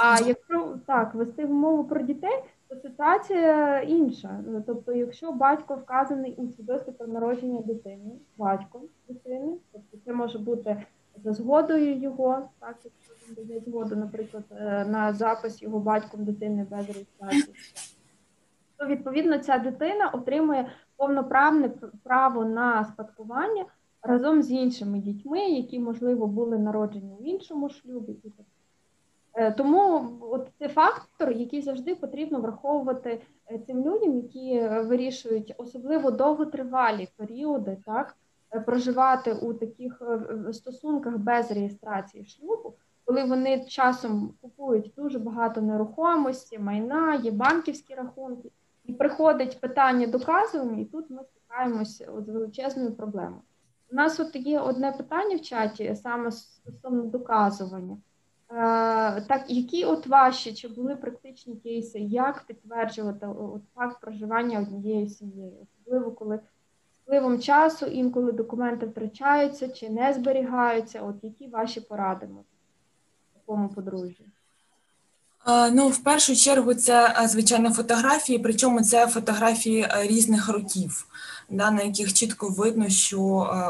[0.00, 4.40] А якщо так вести мову про дітей, то ситуація інша.
[4.66, 10.86] Тобто, якщо батько вказаний у свідоцтві про народження дитини, батьком дитини, тобто це може бути
[11.16, 16.66] за згодою його, так якщо він дає згоду, наприклад, е, на запис його батьком дитини
[16.70, 17.54] без реєстрації,
[18.76, 21.70] то відповідно ця дитина отримує повноправне
[22.02, 23.64] право на спадкування
[24.02, 28.12] разом з іншими дітьми, які, можливо, були народжені в іншому шлюбі.
[28.12, 28.46] і так.
[29.34, 36.10] Е, тому от це фактор, який завжди потрібно враховувати е, цим людям, які вирішують особливо
[36.10, 38.16] довготривалі періоди, так
[38.60, 40.02] проживати у таких
[40.52, 48.50] стосунках без реєстрації шлюбу, коли вони часом купують дуже багато нерухомості, майна, є банківські рахунки,
[48.84, 53.42] і приходить питання доказування, і тут ми стикаємося з величезною проблемою.
[53.92, 57.96] У нас от є одне питання в чаті саме стосовно доказування.
[58.50, 65.08] Е, так, які от ваші чи були практичні кейси, як підтверджувати от факт проживання однією
[65.08, 66.40] сім'єю, особливо коли
[67.12, 71.00] впливом часу інколи документи втрачаються чи не зберігаються?
[71.02, 72.28] От які ваші поради
[73.34, 74.26] такому подружжі?
[75.72, 81.06] Ну, в першу чергу, це звичайно фотографії, причому це фотографії різних років,
[81.52, 83.20] да, на яких чітко видно, що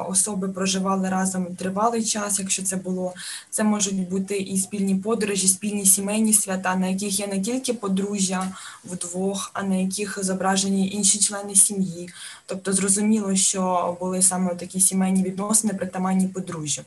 [0.09, 2.38] особи проживали разом тривалий час.
[2.38, 3.14] Якщо це було,
[3.51, 8.53] це можуть бути і спільні подорожі, спільні сімейні свята, на яких є не тільки подружжя
[8.85, 12.11] вдвох, а на яких зображені інші члени сім'ї.
[12.47, 16.83] Тобто, зрозуміло, що були саме такі сімейні відносини, притаманні подружжя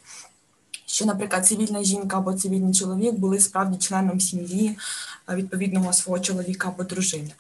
[0.96, 4.78] що, наприклад, цивільна жінка або цивільний чоловік були справді членом сім'ї
[5.30, 7.32] е, відповідного свого чоловіка або дружини.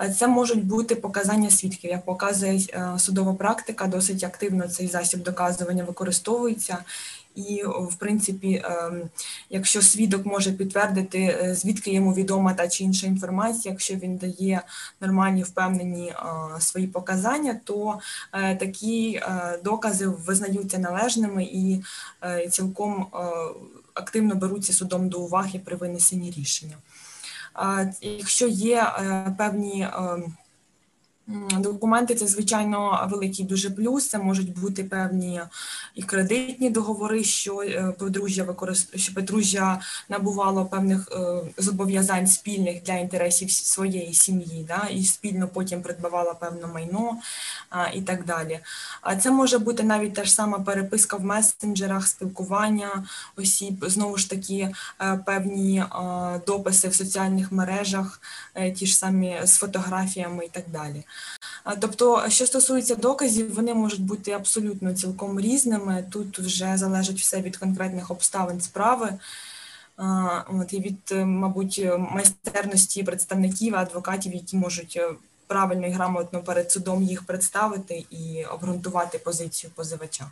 [0.00, 1.90] Е, це можуть бути показання свідків.
[1.90, 6.78] Як показує е, судова практика, досить активно цей засіб доказування використовується.
[7.36, 9.02] І, в принципі, ем,
[9.50, 14.62] якщо свідок може підтвердити, е, звідки йому відома та чи інша інформація, якщо він дає
[15.00, 17.98] нормальні впевнені е, свої показання, то
[18.32, 19.20] е, такі
[19.64, 21.82] докази визнаються належними і
[22.50, 23.06] цілком
[23.94, 26.76] активно беруться судом до уваги при винесенні рішення.
[28.00, 28.92] Якщо є
[29.38, 30.34] певні ем,
[31.58, 34.08] Документи це звичайно великий дуже плюс.
[34.08, 35.40] Це можуть бути певні
[35.94, 38.98] і кредитні договори, що е, подружжя використ...
[38.98, 45.82] що подружжя набувало певних е, зобов'язань спільних для інтересів своєї сім'ї, да, і спільно потім
[45.82, 47.16] придбавала певне майно
[47.70, 48.60] а, і так далі.
[49.00, 53.04] А це може бути навіть та ж сама переписка в месенджерах, спілкування
[53.36, 55.84] осіб, знову ж таки, е, певні
[56.46, 58.20] дописи в соціальних мережах,
[58.74, 61.04] ті ж самі з фотографіями і так далі.
[61.80, 66.04] Тобто, що стосується доказів, вони можуть бути абсолютно цілком різними.
[66.10, 69.18] Тут вже залежить все від конкретних обставин справи.
[70.48, 75.10] От, І від, е, мабуть, майстерності представників, адвокатів, які можуть е,
[75.46, 80.30] правильно і грамотно перед судом їх представити і обґрунтувати позицію позивача.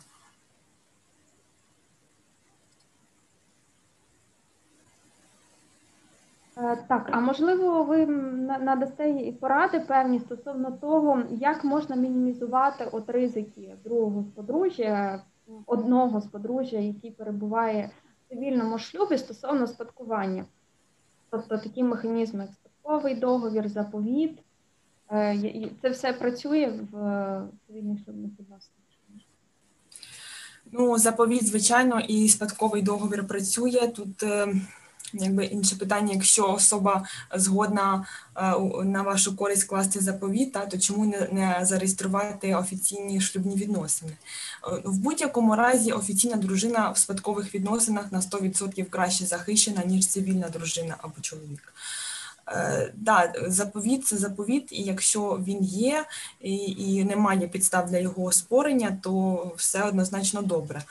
[6.87, 13.75] Так, а можливо, ви надасте і поради певні стосовно того, як можна мінімізувати от ризики
[13.83, 15.23] другого подружжя
[15.65, 17.89] одного з подружжя, який перебуває
[18.25, 20.45] в цивільному шлюбі стосовно спадкування.
[21.29, 24.39] Тобто такі механізми, як спадковий договір, заповіт,
[25.11, 26.97] е, це все працює в
[27.67, 28.81] цивільних шлюбних відносинах.
[30.71, 34.23] Ну, заповіт, звичайно, і спадковий договір працює тут.
[35.15, 38.41] Е, якби інше питання, якщо особа згодна е,
[38.83, 44.11] на вашу користь класти заповіт, та, то чому не, не зареєструвати офіційні шлюбні відносини?
[44.11, 50.49] Е, в будь-якому разі офіційна дружина в спадкових відносинах на 100% краще захищена, ніж цивільна
[50.49, 51.73] дружина або чоловік.
[52.47, 56.05] Е, да, заповіт це заповіт, і якщо він є
[56.41, 60.83] і, і немає підстав для його оспорення, то все однозначно добре.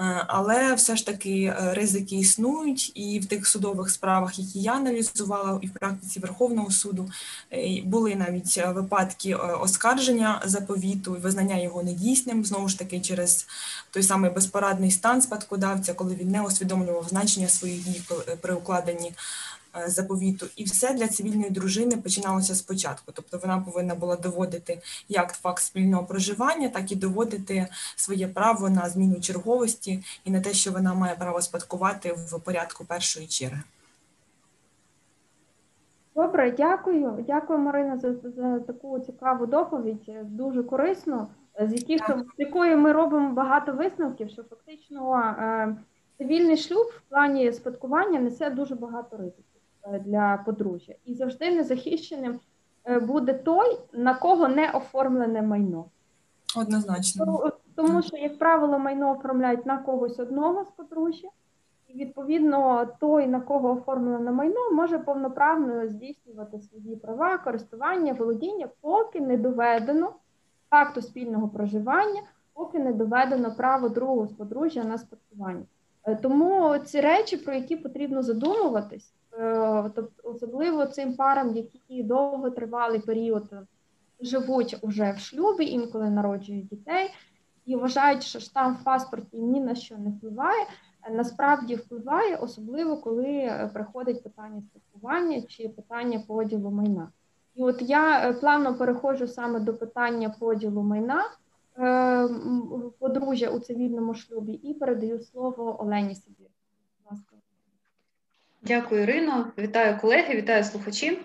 [0.00, 4.72] Е, але все ж таки е, ризики існують, і в тих судових справах, які я
[4.72, 7.10] аналізувала, і в практиці Верховного суду
[7.52, 13.46] е, були навіть випадки оскарження заповіту і визнання його недійсним, знову ж таки, через
[13.90, 18.02] той самий безпорадний стан спадкодавця, коли він не усвідомлював значення своїх дій
[18.40, 19.12] при укладенні
[19.86, 23.12] заповіту, і все для цивільної дружини починалося спочатку.
[23.14, 28.88] Тобто вона повинна була доводити як факт спільного проживання, так і доводити своє право на
[28.88, 33.62] зміну черговості і на те, що вона має право спадкувати в порядку першої черги.
[36.14, 37.24] Добре, дякую.
[37.26, 40.12] Дякую, Марина, за за таку цікаву доповідь.
[40.22, 41.28] Дуже корисно,
[41.60, 45.76] з яких з якої ми робимо багато висновків, що фактично е,
[46.18, 49.44] цивільний шлюб в плані спадкування несе дуже багато ризиків.
[49.92, 50.94] Е, для подружжя.
[51.04, 52.40] І завжди незахищеним
[52.84, 55.84] е, буде той, на кого не оформлене майно.
[56.56, 57.52] Однозначно.
[57.74, 61.28] Тому що, як правило, майно оформляють на когось одного з подружжя,
[61.88, 69.20] і відповідно той, на кого оформлене майно, може повноправно здійснювати свої права, користування, володіння, поки
[69.20, 70.12] не доведено
[70.70, 72.22] факту спільного проживання,
[72.54, 75.64] поки не доведено право другого з подружжя на спадкування.
[76.04, 79.12] Е, тому ці речі, про які потрібно задумуватись,
[79.94, 83.44] тобто, особливо цим парам, які довготривалий період
[84.20, 87.10] живуть уже в шлюбі, інколи народжують дітей,
[87.66, 90.66] і вважають, що штамп в паспорті ні на що не впливає.
[91.10, 97.08] Насправді впливає, особливо коли приходить питання спілкування чи питання поділу майна.
[97.54, 101.24] І от я е, плавно переходжу саме до питання поділу майна
[101.78, 102.28] е,
[102.98, 106.49] подружжя у цивільному шлюбі і передаю слово Олені Сибір.
[108.62, 109.52] Дякую, Ірино.
[109.58, 111.18] Вітаю колеги, вітаю слухачі.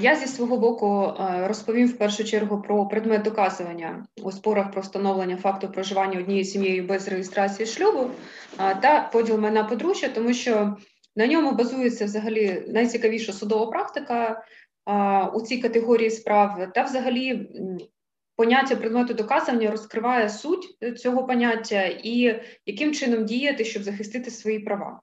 [0.00, 1.12] Я зі свого боку
[1.46, 6.86] розповім в першу чергу про предмет доказування у спорах про встановлення факту проживання однією сім'єю
[6.86, 8.10] без реєстрації шлюбу
[8.56, 10.76] та поділ майна подружжя, тому що
[11.16, 14.42] на ньому базується взагалі найцікавіша судова практика
[15.34, 17.48] у цій категорії справ, та взагалі.
[18.36, 25.00] Поняття предмету доказування розкриває суть цього поняття і яким чином діяти, щоб захистити свої права.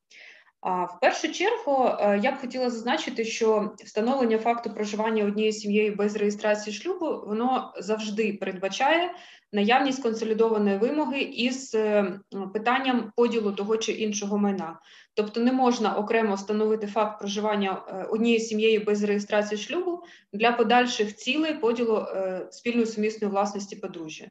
[0.67, 6.15] В першу чергу е, я б хотіла зазначити, що встановлення факту проживання однією сім'єю без
[6.15, 9.11] реєстрації шлюбу воно завжди передбачає
[9.53, 12.19] наявність консолідованої вимоги із е,
[12.53, 14.79] питанням поділу того чи іншого майна.
[15.13, 20.03] Тобто не можна окремо встановити факт проживання е, однією сім'єю без реєстрації шлюбу
[20.33, 22.05] для подальших цілей поділу
[22.51, 24.25] спільної сумісної власності подружжя.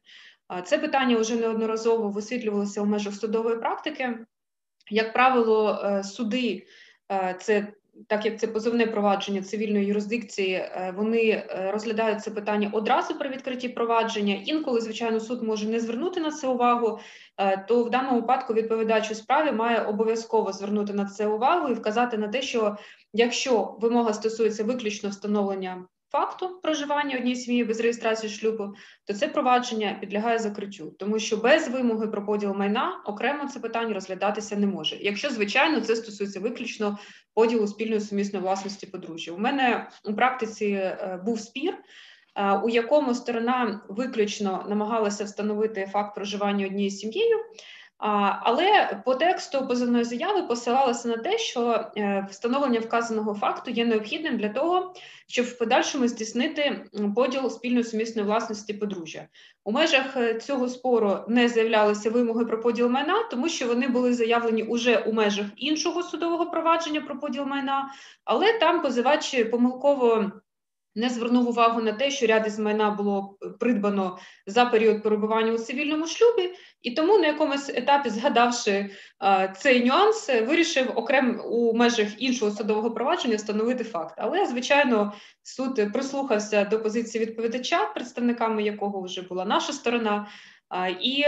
[0.64, 4.18] Це питання вже неодноразово висвітлювалося у межах судової практики.
[4.90, 6.66] Як правило, е, суди
[7.12, 7.72] е, це
[8.06, 13.68] так як це позовне провадження цивільної юрисдикції, е, вони розглядають це питання одразу при відкритті
[13.68, 14.42] провадження.
[14.44, 16.98] Інколи, звичайно, суд може не звернути на це увагу,
[17.68, 22.18] то в даному випадку відповідач у справі має обов'язково звернути на це увагу і вказати
[22.18, 22.76] на те, що
[23.12, 29.98] якщо вимога стосується виключно встановлення факту проживання однієї сім'ї без реєстрації шлюбу, то це провадження
[30.00, 34.96] підлягає закриттю, тому що без вимоги про поділ майна окремо це питання розглядатися не може.
[35.00, 36.98] Якщо звичайно це стосується виключно
[37.34, 39.32] поділу спільної сумісної власності подружжя.
[39.32, 41.78] У мене у практиці е, був спір.
[42.36, 47.36] Е, у якому сторона виключно намагалася встановити факт проживання однією сім'єю,
[47.98, 54.36] але по тексту позовної заяви посилалося на те, що е, встановлення вказаного факту є необхідним
[54.36, 54.94] для того,
[55.26, 59.28] щоб в подальшому здійснити поділ спільної сумісної власності подружжя.
[59.64, 64.14] У межах е, цього спору не заявлялися вимоги про поділ майна, тому що вони були
[64.14, 67.90] заявлені уже у межах іншого судового провадження про поділ майна,
[68.24, 70.30] але там позивач помилково
[70.96, 75.58] не звернув увагу на те, що ряд із майна було придбано за період перебування у
[75.58, 82.08] цивільному шлюбі, і тому на якомусь етапі, згадавши а, цей нюанс, вирішив окремо у межах
[82.22, 84.14] іншого судового провадження встановити факт.
[84.18, 90.28] Але, звичайно, суд прислухався до позиції відповідача, представниками якого вже була наша сторона.
[91.00, 91.24] І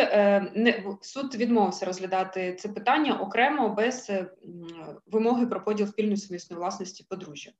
[0.54, 4.12] не суд відмовився розглядати це питання окремо без
[5.06, 7.50] вимоги про поділ спільної сумісної власності подружжя.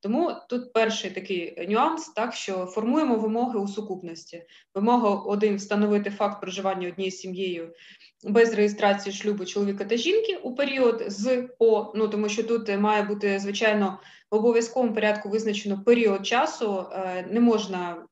[0.00, 4.42] Тому тут перший такий нюанс, так що формуємо вимоги у сукупності.
[4.74, 7.72] Вимога один встановити факт проживання однією сім'єю
[8.24, 13.02] без реєстрації шлюбу чоловіка та жінки у період з по, ну тому що тут має
[13.02, 13.98] бути звичайно
[14.30, 18.06] в обов'язковому порядку визначено період часу, е, не можна.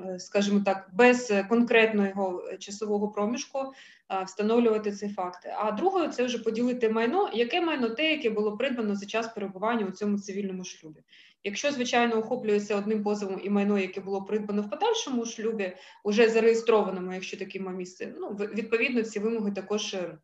[0.00, 5.54] Е, скажімо так, без конкретного часового проміжку е, встановлювати ці факти.
[5.58, 9.86] А другою це вже поділити майно, яке майно те, яке було придбано за час перебування
[9.86, 11.00] у цьому цивільному шлюбі.
[11.44, 17.12] Якщо, звичайно, охоплюється одним позовом і майно, яке було придбано в подальшому шлюбі, уже зареєстрованому,
[17.12, 20.18] якщо таке має місце, ну відповідно ці вимоги також е,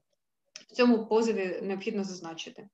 [0.69, 2.69] в цьому позові необхідно зазначити.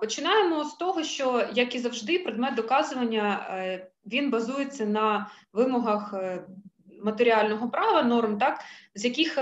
[0.00, 6.44] Починаємо з того, що, як і завжди, предмет доказування е, він базується на вимогах е,
[7.02, 8.60] матеріального права, норм, так
[8.94, 9.38] з яких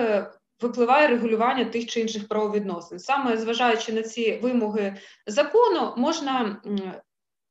[0.60, 2.98] випливає регулювання тих чи інших правовідносин.
[2.98, 6.60] Саме зважаючи на ці вимоги закону, можна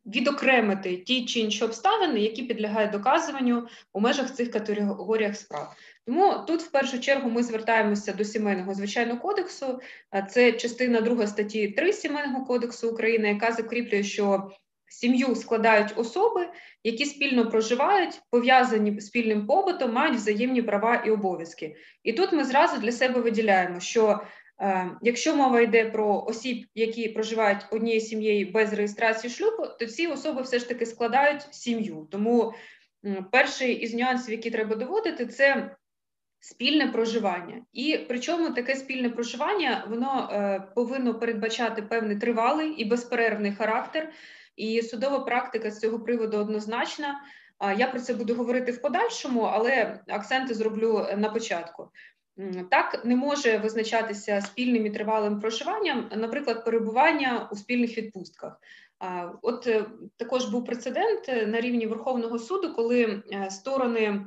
[0.05, 5.75] відокремити ті чи інші обставини, які підлягають доказуванню у межах цих категоріях справ.
[6.05, 9.79] Тому тут, в першу чергу, ми звертаємося до сімейного звичайного кодексу.
[10.29, 14.51] Це частина 2 статті 3 сімейного кодексу України, яка закріплює, що
[14.87, 16.49] сім'ю складають особи,
[16.83, 21.75] які спільно проживають, пов'язані спільним побутом, мають взаємні права і обов'язки.
[22.03, 24.21] І тут ми зразу для себе виділяємо, що
[24.61, 30.07] Е, якщо мова йде про осіб, які проживають однією сім'єю без реєстрації шлюбу, то ці
[30.07, 32.07] особи все ж таки складають сім'ю.
[32.11, 32.53] Тому
[33.31, 35.75] перший із нюансів, які треба доводити, це
[36.41, 37.61] спільне проживання.
[37.73, 44.11] І причому таке спільне проживання воно е, повинно передбачати певний тривалий і безперервний характер.
[44.55, 47.21] І судова практика з цього приводу однозначна.
[47.77, 51.89] Я про це буду говорити в подальшому, але акценти зроблю на початку.
[52.71, 58.59] Так не може визначатися спільним і тривалим проживанням, наприклад, перебування у спільних відпустках.
[59.41, 59.85] От е,
[60.17, 64.25] також був прецедент е, на рівні Верховного суду, коли е, сторони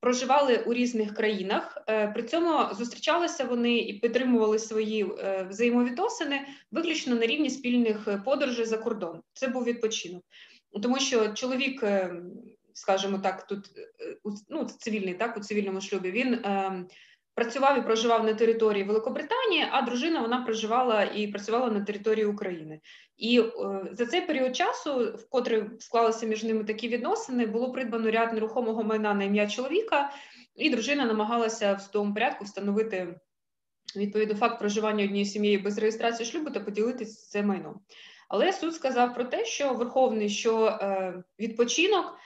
[0.00, 1.78] проживали у різних країнах,
[2.14, 5.06] при цьому зустрічалися вони і підтримували свої
[5.48, 6.40] взаємовідносини
[6.70, 9.22] виключно на рівні спільних подорожей за кордон.
[9.32, 10.22] Це був відпочинок,
[10.82, 11.84] тому що чоловік
[12.74, 14.16] скажімо так, тут е,
[14.48, 16.84] ну, цивільний, так, у цивільному шлюбі, він е,
[17.34, 22.80] працював і проживав на території Великобританії, а дружина вона проживала і працювала на території України.
[23.16, 23.44] І е,
[23.92, 28.82] за цей період часу, в котрий склалися між ними такі відносини, було придбано ряд нерухомого
[28.82, 30.10] майна на ім'я чоловіка,
[30.56, 33.20] і дружина намагалася в судовому порядку встановити
[33.96, 37.80] відповідно факт проживання однієї сім'ї без реєстрації шлюбу та поділитися це майном.
[38.28, 42.18] Але суд сказав про те, що Верховний що е, відпочинок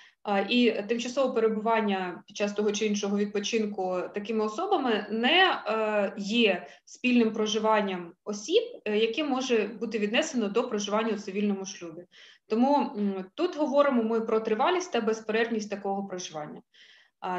[0.49, 7.33] і тимчасове перебування під час того чи іншого відпочинку такими особами не е, є спільним
[7.33, 12.03] проживанням осіб, е, яке може бути віднесено до проживання у цивільному шлюбі.
[12.49, 12.91] Тому
[13.35, 16.61] тут говоримо ми про тривалість та безперервність такого проживання.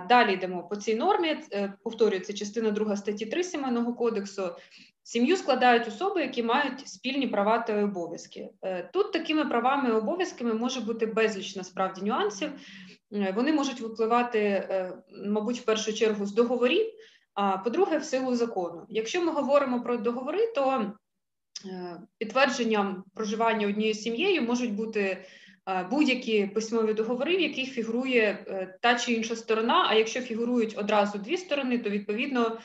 [0.10, 1.38] Далі йдемо по цій нормі.
[1.54, 4.50] Е, повторюю, це частина 2 статті 3 Сімейного кодексу.
[5.04, 8.50] Сім'ю складають особи, які мають спільні права та обов'язки.
[8.62, 12.50] Е, тут такими правами і обов'язками може бути безліч насправді нюансів.
[13.14, 14.70] Е, вони можуть випливати,
[15.26, 16.86] мабуть, в першу чергу з договорів,
[17.34, 18.86] а по-друге, в силу закону.
[18.90, 20.92] Якщо ми говоримо про договори, то
[22.18, 25.26] підтвердженням проживання однією сім'єю можуть бути
[25.90, 28.46] будь-які письмові договори, в яких фігурує
[28.82, 29.86] та чи інша сторона.
[29.90, 32.60] А якщо фігурують одразу дві сторони, то відповідно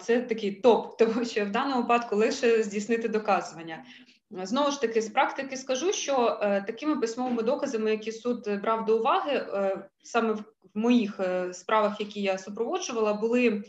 [0.00, 3.84] це такий топ, тому що в даному випадку лише здійснити доказування.
[4.30, 8.98] Знову ж таки, з практики скажу, що е, такими письмовими доказами, які суд брав до
[8.98, 13.62] уваги, е, саме в моїх е, справах, які я супроводжувала, були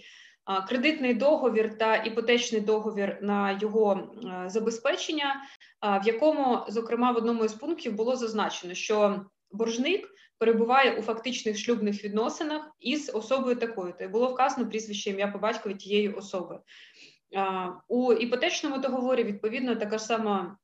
[0.67, 4.15] кредитний договір та іпотечний договір на його
[4.45, 5.41] забезпечення,
[5.81, 12.03] в якому, зокрема, в одному із пунктів було зазначено, що боржник перебуває у фактичних шлюбних
[12.03, 13.93] відносинах із особою такою.
[13.99, 16.59] То було вказано прізвище ім'я по батькові тієї особи.
[17.87, 20.57] У іпотечному договорі відповідно така ж сама.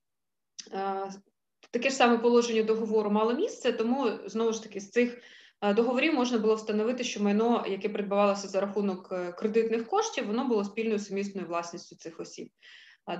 [1.71, 5.21] Таке ж саме положення договору мало місце, тому знову ж таки з цих
[5.61, 10.63] договорів можна було встановити, що майно, яке придбавалося за рахунок е, кредитних коштів, воно було
[10.63, 12.49] спільною сумісною власністю цих осіб.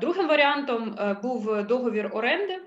[0.02, 2.60] Другим варіантом е, був договір оренди,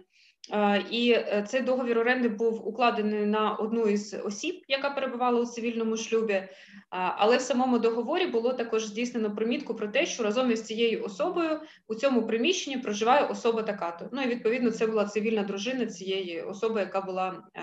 [0.90, 5.96] і е, цей договір оренди був укладений на одну із осіб, яка перебувала у цивільному
[5.96, 6.48] шлюбі.
[6.90, 11.60] Але в самому договорі було також здійснено примітку про те, що разом із цією особою
[11.88, 14.08] у цьому приміщенні проживає особа така-то.
[14.12, 17.60] Ну і відповідно це була цивільна дружина цієї особи, яка була е,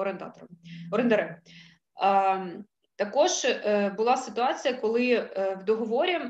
[0.00, 0.48] орендатором
[0.92, 1.36] орендарем.
[2.96, 3.30] Також
[3.96, 5.16] була ситуація, коли
[5.60, 6.20] в договорі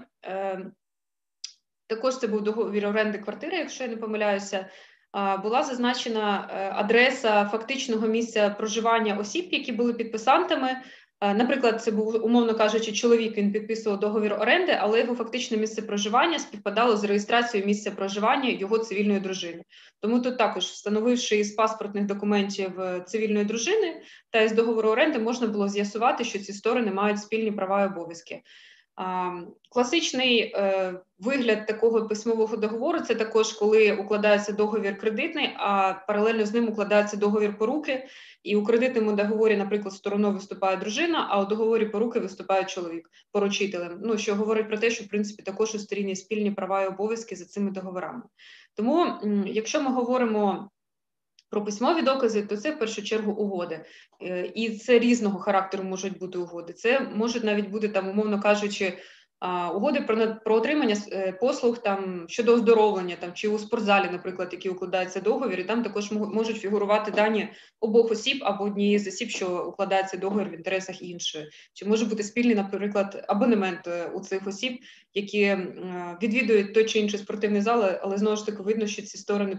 [1.86, 4.66] також це був договір оренди квартири, якщо я не помиляюся.
[5.42, 12.54] Була зазначена адреса фактичного місця проживання осіб, які були підписантами Е, наприклад, це був, умовно
[12.54, 17.90] кажучи, чоловік він підписував договір оренди, але його фактичне місце проживання співпадало з реєстрацією місця
[17.90, 19.62] проживання його цивільної дружини.
[20.00, 25.46] Тому тут також, встановивши із паспортних документів е, цивільної дружини та із договору оренди, можна
[25.46, 28.42] було з'ясувати, що ці сторони мають спільні права і обов'язки.
[29.68, 36.52] Класичний е, вигляд такого письмового договору це також коли укладається договір кредитний, а паралельно з
[36.52, 38.08] ним укладається договір поруки.
[38.42, 43.98] І у кредитному договорі, наприклад, стороною виступає дружина, а у договорі поруки виступає чоловік поручителем.
[44.02, 47.36] Ну що говорить про те, що в принципі також у сторіні спільні права і обов'язки
[47.36, 48.22] за цими договорами.
[48.74, 49.06] Тому,
[49.46, 50.70] якщо ми говоримо
[51.50, 53.84] про письмові докази, то це в першу чергу угоди,
[54.22, 56.72] е, і це різного характеру можуть бути угоди.
[56.72, 58.98] Це можуть навіть бути там, умовно кажучи.
[59.74, 64.68] Угоди про про отримання е, послуг там щодо оздоровлення, там чи у спортзалі, наприклад, які
[64.68, 67.48] укладаються договір, і там також можуть фігурувати дані
[67.80, 72.22] обох осіб або однієї з осіб, що укладається договір в інтересах іншої, чи може бути
[72.22, 74.78] спільний, наприклад, абонемент е, у цих осіб,
[75.14, 75.56] які
[76.22, 79.58] відвідують той чи інший спортивний зал, але знову ж таки видно, що ці сторони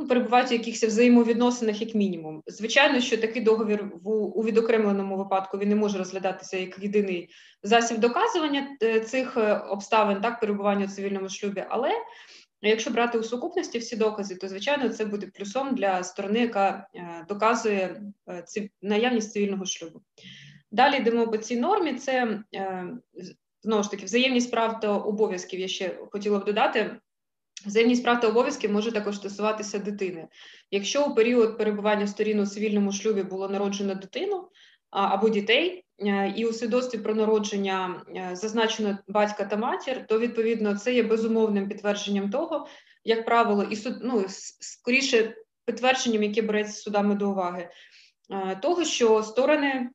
[0.00, 2.42] ну, перебувають в якихось взаємовідносинах, як мінімум.
[2.46, 7.30] Звичайно, що такий договір в у відокремленому випадку він не може розглядатися як єдиний
[7.62, 11.64] засіб доказування е, цих е, обставин, так перебування у цивільному шлюбі.
[11.68, 11.90] Але
[12.62, 17.24] якщо брати у сукупності всі докази, то звичайно це буде плюсом для сторони, яка е,
[17.28, 18.02] доказує
[18.82, 20.00] наявність цивільного шлюбу.
[20.70, 21.94] Далі йдемо по цій нормі.
[21.94, 22.42] Це
[23.62, 25.60] знову ж таки взаємність прав та обов'язків.
[25.60, 26.96] Я ще хотіла б додати.
[27.66, 30.28] Взаємність прав та обов'язків може також стосуватися дитини.
[30.70, 34.48] Якщо у період перебування сторін у цивільному шлюбі було народжено дитину
[34.90, 40.76] або дітей, е, і у свідоцтві про народження е, зазначено батька та матір, то відповідно
[40.76, 42.66] це є безумовним підтвердженням того,
[43.04, 44.24] як правило, і суд, ну,
[44.60, 45.34] скоріше
[45.64, 47.68] підтвердженням, яке береться судами до уваги,
[48.30, 49.90] е, того, що сторони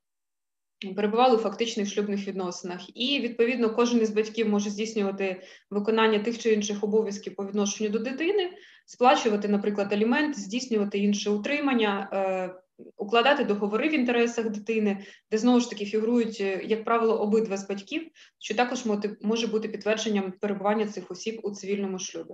[0.96, 6.54] перебували у фактичних шлюбних відносинах, і відповідно кожен із батьків може здійснювати виконання тих чи
[6.54, 8.52] інших обов'язків по відношенню до дитини,
[8.86, 12.10] сплачувати, наприклад, алімент, здійснювати інше утримання.
[12.14, 12.62] Е,
[12.98, 17.68] укладати договори в інтересах дитини, де знову ж таки фігурують, е, як правило, обидва з
[17.68, 18.08] батьків,
[18.40, 18.86] що також
[19.22, 22.34] може бути підтвердженням перебування цих осіб у цивільному шлюбі.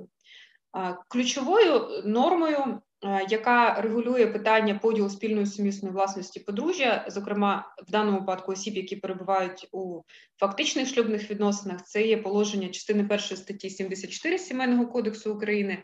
[1.09, 2.81] Ключовою нормою
[3.29, 9.67] яка регулює питання поділу спільної сумісної власності подружжя, зокрема в даному випадку осіб, які перебувають
[9.71, 10.01] у
[10.39, 15.77] фактичних шлюбних відносинах, це є положення частини першої статті 74 сімейного кодексу України.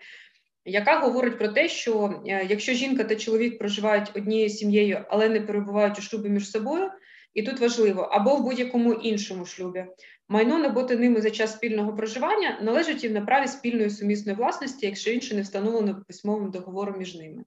[0.65, 5.41] Яка говорить про те, що е, якщо жінка та чоловік проживають однією сім'єю, але не
[5.41, 6.89] перебувають у шлюбі між собою,
[7.33, 9.85] і тут важливо або в будь-якому іншому шлюбі,
[10.29, 15.11] Майно набуте ними за час спільного проживання належить їм на праві спільної сумісної власності, якщо
[15.11, 17.43] інше не встановлено письмовим договором між ними.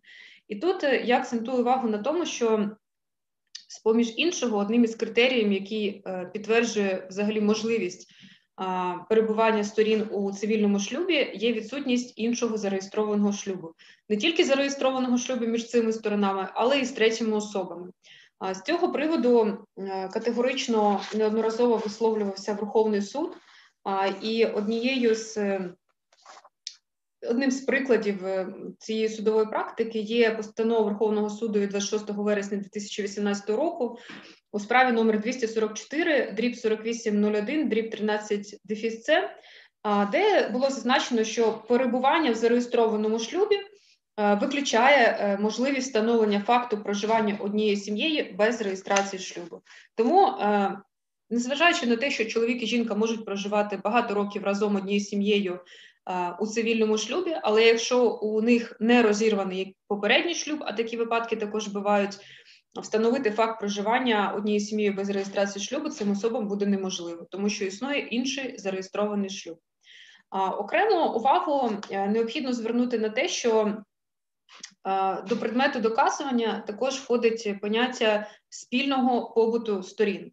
[0.48, 2.70] І тут е, я акцентую увагу на тому, що
[3.68, 8.10] з поміж іншого, одним із критеріїв, який е, підтверджує взагалі можливість
[9.08, 13.74] перебування сторін у цивільному шлюбі, є відсутність іншого зареєстрованого шлюбу,
[14.08, 17.90] не тільки зареєстрованого шлюбу між цими сторонами, але й з третіми особами.
[18.40, 23.36] З цього приводу е, категорично неодноразово висловлювався Верховний суд,
[24.22, 25.74] і однією з е,
[27.28, 33.50] одним з прикладів е, цієї судової практики є постанова Верховного суду від 26 вересня 2018
[33.50, 33.98] року
[34.52, 39.30] у справі номер 244, дріб 4801, дріб 13 дефіс С,
[40.12, 43.56] де було зазначено, що перебування в зареєстрованому шлюбі.
[44.20, 49.62] Е, виключає е, можливість встановлення факту проживання однією сім'єю без реєстрації шлюбу.
[49.94, 50.78] Тому, е,
[51.30, 55.60] незважаючи на те, що чоловік і жінка можуть проживати багато років разом однією сім'єю
[56.40, 61.68] у цивільному шлюбі, але якщо у них не розірваний попередній шлюб, а такі випадки також
[61.68, 62.18] бувають.
[62.82, 67.98] Встановити факт проживання однієї сім'ї без реєстрації шлюбу цим особам буде неможливо, тому що існує
[67.98, 69.58] інший зареєстрований шлюб.
[70.58, 73.76] Окремо увагу необхідно звернути на те, що
[75.28, 80.32] до предмету доказування також входить поняття спільного побуту сторін.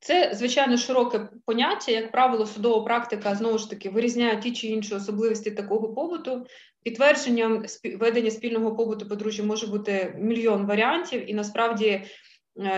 [0.00, 4.94] Це звичайно широке поняття, як правило, судова практика знову ж таки вирізняє ті чи інші
[4.94, 6.46] особливості такого побуту.
[6.82, 7.64] Підтвердженням
[7.98, 12.04] ведення спільного побуту подружжя може бути мільйон варіантів, і насправді е,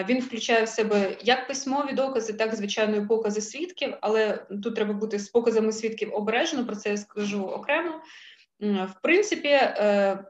[0.08, 3.94] він включає в себе як письмові докази, так звичайно і покази свідків.
[4.00, 6.66] Але тут треба бути з показами свідків обережно.
[6.66, 8.00] Про це я скажу окремо.
[8.60, 10.24] В принципі, е,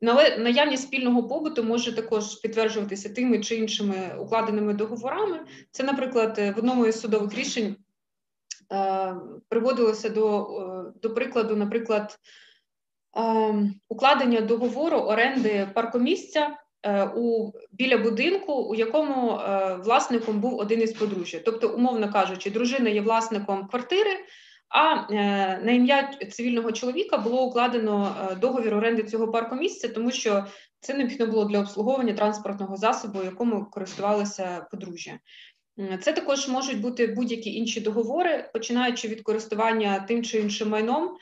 [0.00, 5.40] Наявність спільного побуту може також підтверджуватися тими чи іншими укладеними договорами.
[5.70, 7.76] Це, наприклад, в одному із судових рішень
[8.72, 9.14] е,
[9.48, 12.18] приводилося до, е, до прикладу, наприклад,
[13.16, 13.54] е,
[13.88, 16.56] укладення договору оренди паркомісця
[17.16, 19.40] у біля будинку, у якому
[19.84, 21.40] власником був один із подружжя.
[21.44, 24.10] Тобто, умовно кажучи, дружина є власником квартири.
[24.68, 30.46] А е, на ім'я цивільного чоловіка було укладено е, договір оренди цього паркомісця, тому що
[30.80, 35.18] це необхідно було для обслуговування транспортного засобу, якому користувалося подружжя.
[36.02, 41.16] Це також можуть бути будь-які інші договори, починаючи від користування тим чи іншим майном,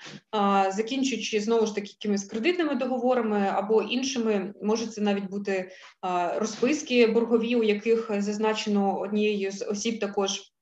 [0.71, 5.71] закінчуючи знову ж таки якимись кредитними договорами або іншими, може це навіть бути
[6.37, 10.54] розписки боргові, у яких зазначено однією з осіб також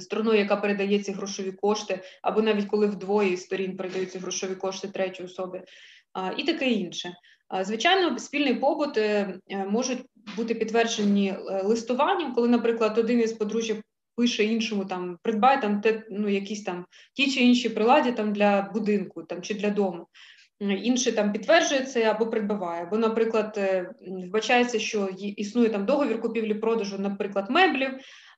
[0.00, 5.28] стороною, яка передає ці грошові кошти, або навіть коли вдвоє сторін передаються грошові кошти третьої
[5.28, 5.62] особи,
[6.36, 7.14] і таке інше.
[7.62, 9.98] Звичайно, спільний побут е, е, можуть
[10.36, 13.74] бути підтверджені е, листуванням, коли, наприклад, один із подружжя
[14.16, 18.70] пише іншому там придбай там те, ну, якісь там ті чи інші приладі там для
[18.74, 20.06] будинку там чи для дому.
[20.60, 23.60] Інший там підтверджує це або придбаває, або, наприклад,
[24.26, 27.90] вбачається, що існує там договір купівлі-продажу, наприклад, меблів,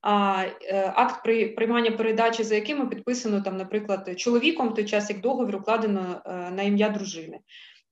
[0.06, 1.22] Е, акт
[1.56, 6.62] приймання передачі, за якими підписано там, наприклад, чоловіком той час, як договір укладено е, на
[6.62, 7.38] ім'я дружини.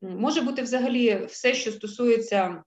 [0.03, 2.63] Може бути взагалі все, що стосується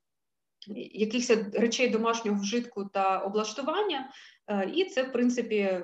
[0.76, 4.10] якихось речей домашнього вжитку та облаштування,
[4.48, 5.80] е, і це, в принципі,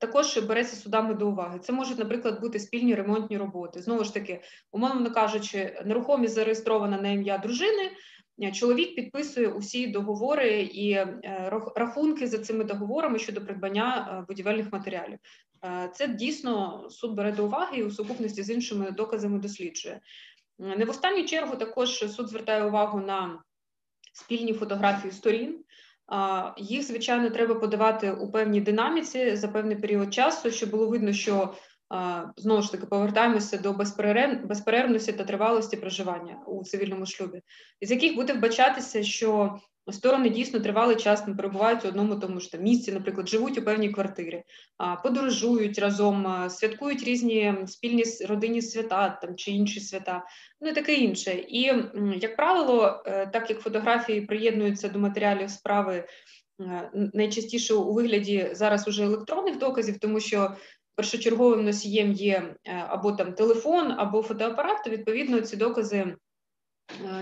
[0.00, 1.58] також береться судами до уваги.
[1.58, 3.82] Це можуть, наприклад, бути спільні ремонтні роботи.
[3.82, 4.40] Знову ж таки,
[4.72, 7.90] умовно кажучи, нерухомість зареєстрована на ім'я дружини.
[8.42, 14.72] Е, чоловік підписує усі договори і е, рахунки за цими договорами щодо придбання е, будівельних
[14.72, 15.18] матеріалів.
[15.92, 20.00] Це дійсно суд бере до уваги і у сукупності з іншими доказами досліджує.
[20.58, 23.42] Не в останню чергу також суд звертає увагу на
[24.12, 25.64] спільні фотографії сторін.
[26.56, 31.54] Їх, звичайно, треба подавати у певній динаміці за певний період часу, щоб було видно, що
[32.36, 33.72] знову ж таки повертаємося до
[34.44, 37.40] безперервності та тривалості проживання у цивільному шлюбі,
[37.80, 39.58] із яких буде вбачатися, що
[39.92, 43.62] сторони дійсно тривалий час не перебувають у одному тому ж там місці, наприклад, живуть у
[43.62, 44.42] певній квартирі,
[45.02, 50.24] подорожують разом, святкують різні спільні родинні свята там чи інші свята,
[50.60, 51.44] ну і таке інше.
[51.48, 51.60] І
[52.20, 56.04] як правило, е, так як фотографії приєднуються до матеріалів справи.
[56.60, 60.56] Е, найчастіше у вигляді зараз уже електронних доказів, тому що
[60.96, 66.16] першочерговим носієм є е, або там телефон, або фотоапарат, то відповідно ці докази е,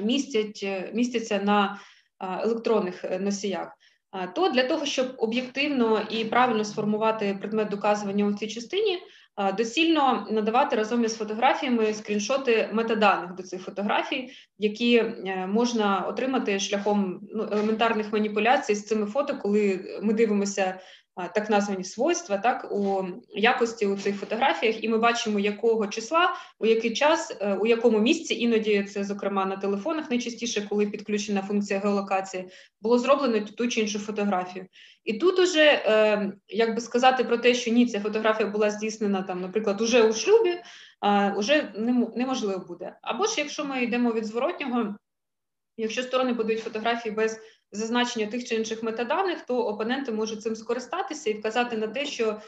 [0.03, 1.81] містять, е, містяться на
[2.45, 3.73] електронних носіях.
[4.35, 8.99] То для того, щоб об'єктивно і правильно сформувати предмет доказування у цій частині,
[9.57, 15.05] доцільно надавати разом із фотографіями скріншоти метаданих до цих фотографій, які
[15.49, 20.81] можна отримати шляхом ну, елементарних маніпуляцій з цими фото, коли ми дивимося
[21.35, 26.67] так названі свойства, так у якості у цих фотографіях, і ми бачимо, якого числа, у
[26.67, 31.81] який час, е, у якому місці, іноді це, зокрема, на телефонах найчастіше, коли підключена функція
[31.81, 32.49] геолокації,
[32.81, 34.67] було зроблено ту чи іншу фотографію.
[35.05, 39.23] І тут уже, е, як би сказати про те, що ні, ця фотографія була здійснена
[39.23, 40.59] там, наприклад, уже у шлюбі,
[41.37, 41.73] вже
[42.15, 42.97] неможливо буде.
[43.03, 44.97] Або ж якщо ми йдемо від зворотнього,
[45.77, 47.41] якщо сторони подають фотографії без
[47.73, 52.41] зазначення тих чи інших метаданих, то опоненти можуть цим скористатися і вказати на те, що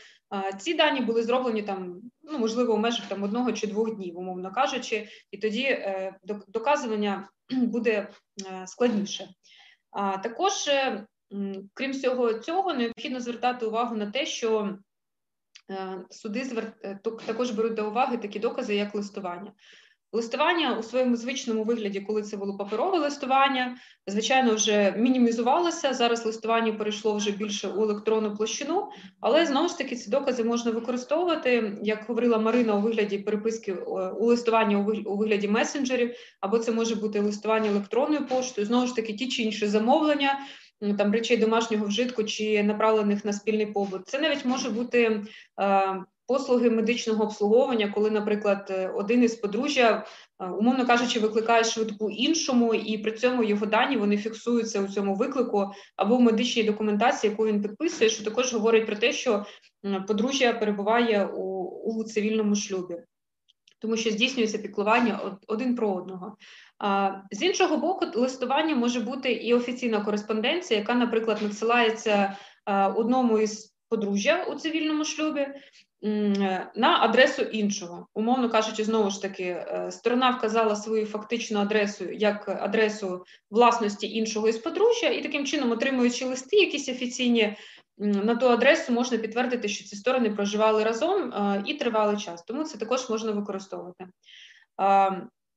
[0.58, 4.52] ці дані були зроблені там, ну можливо, у межах там одного чи двох днів, умовно
[4.52, 6.18] кажучи, і тоді е,
[6.48, 8.08] доказування буде
[8.46, 9.28] е, складніше.
[9.90, 11.06] А також, е,
[11.74, 14.78] крім всього цього, необхідно звертати увагу на те, що
[16.10, 16.72] суди
[17.26, 19.52] також беруть до уваги такі докази, як листування.
[20.14, 25.94] Листування у своєму звичному вигляді, коли це було паперове листування, звичайно, вже мінімізувалося.
[25.94, 28.88] Зараз листування перейшло вже більше у електронну площину,
[29.20, 33.72] але знову ж таки ці докази можна використовувати, як говорила Марина, у вигляді переписки
[34.18, 39.12] у листування у вигляді месенджерів, або це може бути листування електронною поштою, знову ж таки,
[39.12, 40.38] ті чи інші замовлення.
[40.98, 44.08] Там речей домашнього вжитку чи направлених на спільний побут.
[44.08, 45.22] Це навіть може бути
[45.60, 50.06] е, послуги медичного обслуговування, коли, наприклад, е, один із подружжя,
[50.40, 55.14] е, умовно кажучи, викликає швидку іншому, і при цьому його дані вони фіксуються у цьому
[55.14, 59.44] виклику або в медичній документації, яку він підписує, що також говорить про те, що
[60.06, 62.96] подружжя перебуває у, у цивільному шлюбі.
[63.78, 66.36] Тому що здійснюється піклування один про одного.
[67.32, 72.36] З іншого боку, листування може бути і офіційна кореспонденція, яка, наприклад, надсилається
[72.96, 75.46] одному із подружжя у цивільному шлюбі
[76.74, 78.06] на адресу іншого.
[78.14, 84.48] Умовно кажучи, знову ж таки, е, сторона вказала свою фактичну адресу як адресу власності іншого
[84.48, 87.56] із подружжя, і таким чином, отримуючи листи, якісь офіційні.
[87.98, 92.64] На ту адресу можна підтвердити, що ці сторони проживали разом е, і тривалий час, тому
[92.64, 94.06] це також можна використовувати.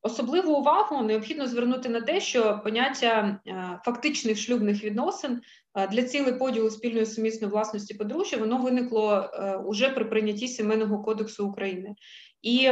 [0.01, 5.39] Особливу увагу необхідно звернути на те, що поняття е, фактичних шлюбних відносин е,
[5.85, 11.47] для цілей поділу спільної сумісної власності подружжя воно виникло е, уже при прийнятті Сімейного кодексу
[11.47, 11.95] України.
[12.41, 12.71] І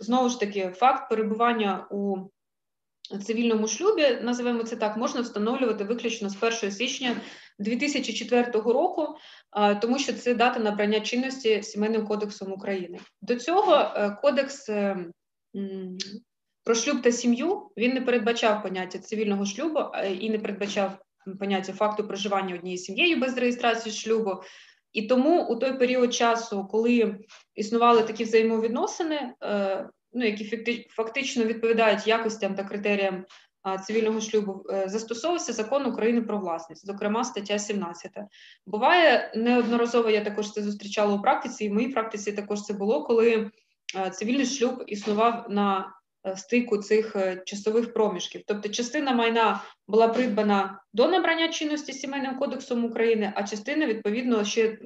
[0.00, 2.16] знову ж таки, факт перебування у
[3.18, 7.16] цивільному шлюбі, називаємо це так, можна встановлювати виключно з 1 січня
[7.58, 9.16] 2004 року,
[9.80, 12.98] тому що це дата набрання чинності Сімейним кодексом України.
[13.22, 14.70] До цього кодекс
[16.64, 19.80] про шлюб та сім'ю він не передбачав поняття цивільного шлюбу
[20.20, 20.98] і не передбачав
[21.38, 24.42] поняття факту проживання однією сім'єю без реєстрації шлюбу.
[24.92, 27.18] І тому у той період часу, коли
[27.54, 33.24] існували такі взаємовідносини, е, ну які фактично відповідають якостям та критеріям
[33.86, 38.10] цивільного шлюбу, е, застосовувався закон України про власність, зокрема стаття 17.
[38.66, 43.04] Буває неодноразово я також це зустрічала у практиці, і в моїй практиці також це було,
[43.04, 43.50] коли
[43.96, 45.92] е, цивільний шлюб існував на
[46.36, 48.42] стику цих е, часових проміжків.
[48.46, 54.78] Тобто, частина майна була придбана до набрання чинності сімейним кодексом України, а частина відповідно ще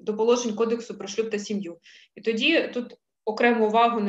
[0.00, 1.78] до положень кодексу про шлюб та сім'ю.
[2.14, 4.00] І тоді тут окрему увагу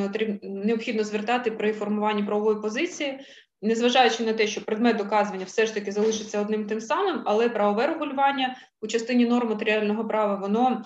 [0.41, 3.19] необхідно звертати при формуванні правової позиції.
[3.61, 7.87] Незважаючи на те, що предмет доказування все ж таки залишиться одним тим самим, але правове
[7.87, 10.83] регулювання у частині норм матеріального права воно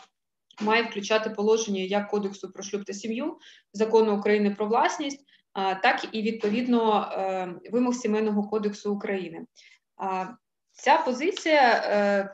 [0.62, 3.38] має включати положення як Кодексу про шлюб та сім'ю,
[3.74, 9.46] закону України про власність, так і відповідно е, вимог сімейного кодексу України.
[10.72, 12.34] Ця позиція е,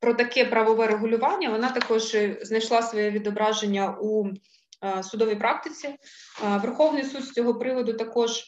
[0.00, 4.26] про таке правове регулювання вона також знайшла своє відображення у
[4.84, 5.96] е, судовій практиці.
[6.42, 8.44] Верховний суд з цього приводу також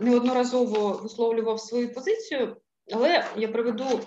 [0.00, 2.56] неодноразово висловлював свою позицію,
[2.94, 4.00] але я приведу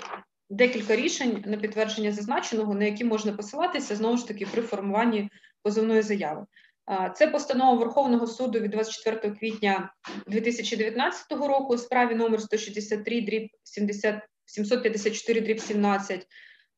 [0.50, 5.30] декілька рішень на підтвердження зазначеного, на які можна посилатися знову ж таки при формуванні
[5.64, 6.46] позовної заяви.
[7.16, 9.94] Це постанова Верховного суду від 24 квітня
[10.28, 16.28] 2019 року у справі номер 163 дріб 70, 754 дріб 17,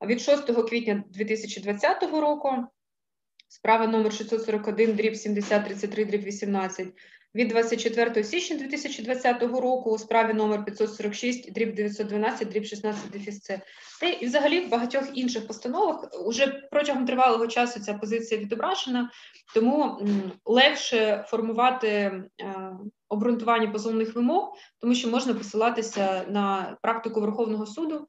[0.06, 2.52] від 6 квітня 2020 року
[3.48, 6.88] справа номер 641 дріб 7033 дріб 18,
[7.36, 13.40] від 24 січня 2020 року у справі номер 546 дріб 912 дріб 16 дефіс
[14.00, 19.12] Та і взагалі в багатьох інших постановах уже протягом тривалого часу ця позиція відображена,
[19.54, 20.00] тому
[20.46, 22.24] легше формувати е,
[23.10, 28.08] обґрунтування позовних вимог, тому що можна посилатися на практику Верховного суду.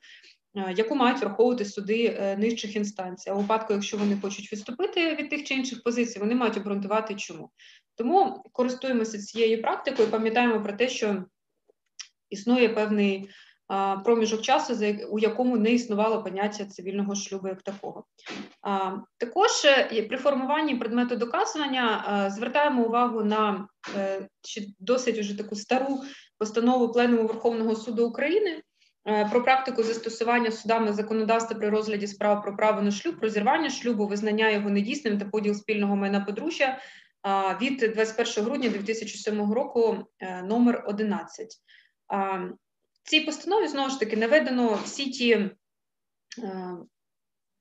[0.56, 3.30] Е, яку мають враховувати суди е, нижчих інстанцій.
[3.30, 7.14] А у випадку, якщо вони хочуть відступити від тих чи інших позицій, вони мають обґрунтувати
[7.14, 7.50] чому.
[7.94, 11.24] Тому користуємося цією практикою, пам'ятаємо про те, що
[12.30, 13.30] існує певний
[14.04, 18.04] проміжок часу, у якому не існувало поняття цивільного шлюбу як такого.
[19.18, 23.68] Також е, при формуванні предмету доказування звертаємо увагу на
[24.78, 26.02] досить уже таку стару
[26.38, 28.62] постанову Пленуму Верховного суду України.
[29.08, 34.06] Е, про практику застосування судами законодавства при розгляді справ про право на шлюб, розірвання шлюбу,
[34.06, 36.78] визнання його недійсним та поділ спільного майна подружжя
[37.60, 41.48] від 21 грудня 2007 року е, номер 11.
[42.08, 45.50] В цій постанові знову ж таки наведено всі ті е,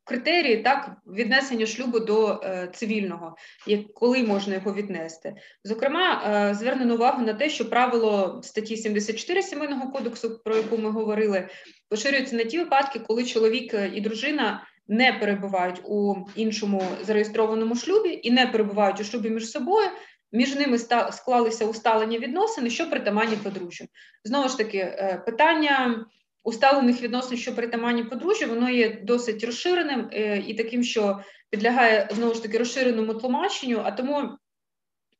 [0.09, 3.35] критерії так віднесення шлюбу до е, цивільного,
[3.67, 5.35] як коли можна його віднести.
[5.63, 10.91] Зокрема, е, звернено увагу на те, що правило статті 74 сімейного кодексу, про яку ми
[10.91, 11.47] говорили,
[11.89, 14.63] поширюється на ті випадки, коли чоловік і дружина.
[14.91, 19.87] Не перебувають у іншому зареєстрованому шлюбі і не перебувають у шлюбі між собою.
[20.31, 20.77] Між ними
[21.11, 23.85] склалися усталені відносини, що притаманні подружжю.
[24.23, 26.05] Знову ж таки, е, питання
[26.49, 31.19] усталених відносин, що притаманні подружжя, воно є досить розширеним е, і таким, що
[31.49, 34.37] підлягає знову ж таки розширеному тлумаченню, а тому.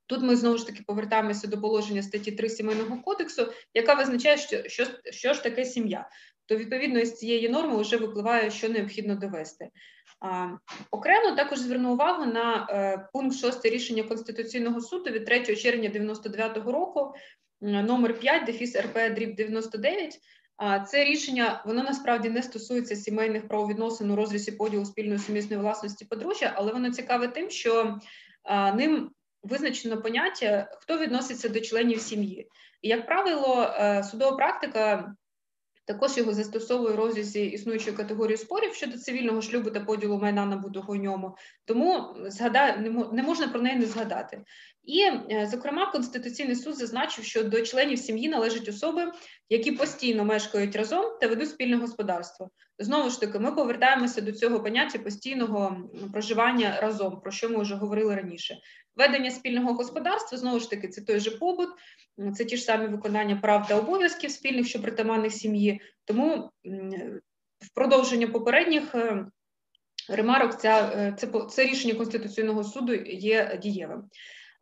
[0.05, 4.69] Тут ми знову ж таки повертаємося до положення статті 3 сімейного кодексу, яка визначає, що
[4.69, 6.09] що, що ж таке сім'я.
[6.45, 9.69] То відповідно із цієї норми вже випливає, що необхідно довести.
[10.19, 10.47] А,
[10.91, 16.71] Окремо також зверну увагу на е, пункт 6 рішення Конституційного суду від 3 червня 99-го
[16.71, 17.13] року,
[17.61, 20.19] номер 5, дефіс РП дріб 99,
[20.87, 26.53] це рішення воно насправді не стосується сімейних правовідносин у розрізі поділу спільної сумісної власності подружжя,
[26.55, 27.99] але воно цікаве тим, що
[28.75, 29.11] ним
[29.43, 32.47] визначено поняття, хто відноситься до членів сім'ї.
[32.81, 35.13] І як правило, е, судова практика
[35.89, 41.37] Також його застосовує розрізі існуючої категорії спорів щодо цивільного шлюбу та поділу майна набутого ньому,
[41.65, 44.43] тому згадаю, не можна про неї не згадати.
[44.83, 49.11] І, е, зокрема, Конституційний суд зазначив, що до членів сім'ї належать особи,
[49.49, 52.49] які постійно мешкають разом та ведуть спільне господарство.
[52.81, 57.75] Знову ж таки, ми повертаємося до цього поняття постійного проживання разом, про що ми вже
[57.75, 58.57] говорили раніше.
[58.95, 61.69] Ведення спільного господарства знову ж таки це той же побут,
[62.37, 65.81] це ті ж самі виконання прав та обов'язків спільних, що притаманних сім'ї.
[66.05, 66.51] Тому
[67.59, 69.25] в продовження попередніх е,
[70.09, 74.03] ремарок ця, е, це, це рішення Конституційного суду є дієвим.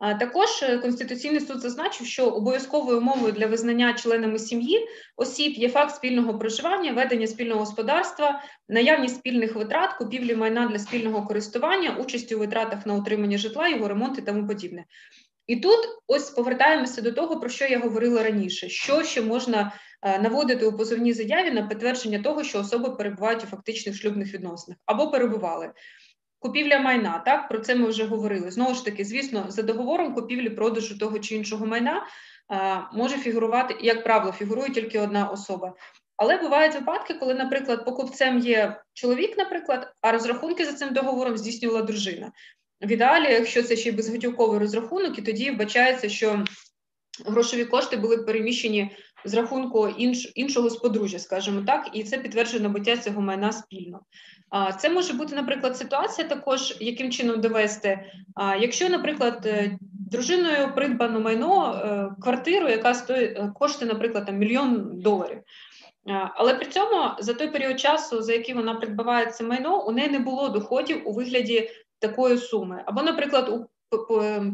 [0.00, 5.94] Також е, Конституційний суд зазначив, що обов'язковою умовою для визнання членами сім'ї осіб є факт
[5.94, 12.38] спільного проживання, ведення спільного господарства, наявність спільних витрат, купівлі майна для спільного користування, участі у
[12.38, 14.84] витратах на утримання житла, його ремонт і тому подібне.
[15.46, 19.72] І тут ось повертаємося до того, про що я говорила раніше: що ще можна
[20.02, 24.78] е, наводити у позовній заяві на підтвердження того, що особи перебувають у фактичних шлюбних відносинах
[24.86, 25.72] або перебували.
[26.38, 28.50] Купівля майна, так про це ми вже говорили.
[28.50, 32.06] Знову ж таки, звісно, за договором купівлі продажу того чи іншого майна
[32.48, 35.74] а, може фігурувати, як правило, фігурує тільки одна особа.
[36.16, 41.82] Але бувають випадки, коли, наприклад, покупцем є чоловік, наприклад, а розрахунки за цим договором здійснювала
[41.82, 42.32] дружина.
[42.80, 46.44] В ідеалі, якщо це ще й безготівковий розрахунок, і тоді вбачається, що
[47.26, 52.96] грошові кошти були переміщені з рахунку інш, іншого сподружжя, скажімо так, і це підтверджує набуття
[52.96, 54.00] цього майна спільно.
[54.78, 58.00] Це може бути, наприклад, ситуація, також яким чином довести.
[58.60, 59.78] Якщо, наприклад, е,
[60.10, 65.38] дружиною придбано майно е, квартиру, яка стоїть е, коштує, наприклад, там, мільйон доларів.
[66.34, 70.10] Але при цьому за той період часу, за який вона придбаває це майно, у неї
[70.10, 72.82] не було доходів у вигляді такої суми.
[72.86, 73.66] Або, наприклад, у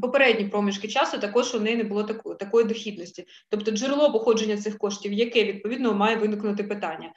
[0.01, 4.79] попередні проміжки часу також у неї не було такої, такої дохідності, тобто джерело походження цих
[4.79, 7.13] коштів, яке відповідно має виникнути питання.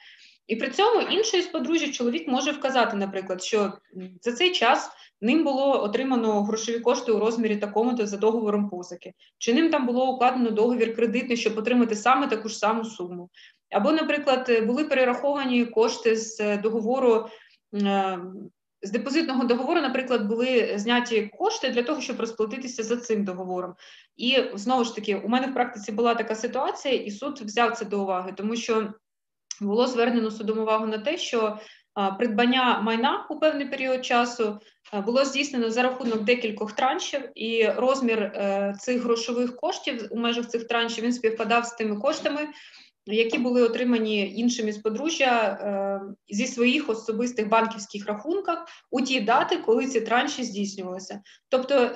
[0.48, 3.74] І при цьому інший з подружжя чоловік може вказати, наприклад, що
[4.22, 4.90] за цей час
[5.22, 10.14] ним було отримано грошові кошти у розмірі такому-то за договором позики, чи ним там було
[10.14, 13.30] укладено договір кредитний, щоб отримати саме таку ж саму суму.
[13.72, 17.28] Або, наприклад, були перераховані кошти з договору
[17.74, 18.20] е,
[18.82, 23.74] з депозитного договору, наприклад, були зняті кошти для того, щоб розплатитися за цим договором.
[24.18, 27.86] І знову ж таки, у мене в практиці була така ситуація, і суд взяв це
[27.86, 28.94] до уваги, тому що
[29.62, 31.58] було звернено судом увагу на те, що
[32.18, 34.60] придбання майна у певний період часу
[35.06, 40.68] було здійснено за рахунок декількох траншів, і розмір е, цих грошових коштів у межах цих
[40.68, 42.48] траншів він співпадав з тими коштами
[43.14, 49.58] які були отримані іншими з подружжя е, зі своїх особистих банківських рахунках у ті дати,
[49.58, 51.22] коли ці транші здійснювалися.
[51.50, 51.92] Тобто,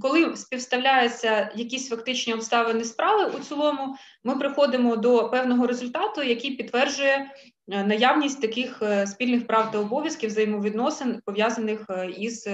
[0.00, 7.30] коли співставляються якісь фактичні обставини справи у цілому, ми приходимо до певного результату, який підтверджує
[7.68, 11.86] е, наявність таких е, спільних прав та обов'язків взаємовідносин пов'язаних
[12.18, 12.48] із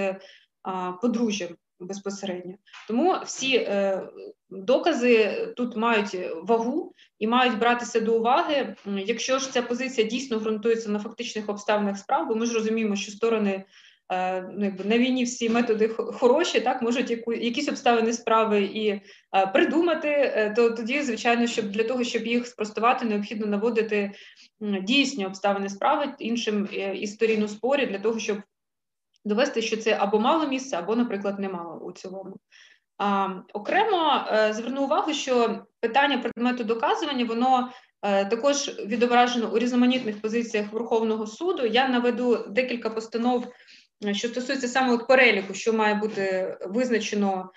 [1.01, 2.53] подружжям безпосередньо.
[2.87, 4.01] Тому всі е,
[4.49, 8.75] докази тут мають вагу і мають братися до уваги.
[8.85, 13.11] Якщо ж ця позиція дійсно ґрунтується на фактичних обставинах справ, бо ми ж розуміємо, що
[13.11, 13.65] сторони.
[14.11, 18.87] Е, ну, якби на війні всі методи хороші, так можуть яку якісь обставини справи і
[18.89, 19.01] е,
[19.53, 24.11] придумати, е, то тоді, звичайно, щоб для того, щоб їх спростувати, необхідно наводити
[24.61, 28.37] дійсні обставини справи іншим із сторін у спорі для того, щоб
[29.25, 32.35] довести, що це або мало місця, або, наприклад, немало у цілому.
[32.97, 37.69] А, Окремо зверну увагу, що питання предмету доказування воно
[38.01, 41.65] також відображено у різноманітних позиціях Верховного суду.
[41.65, 43.47] Я наведу декілька постанов,
[44.11, 47.51] що стосується саме от переліку, що має бути визначено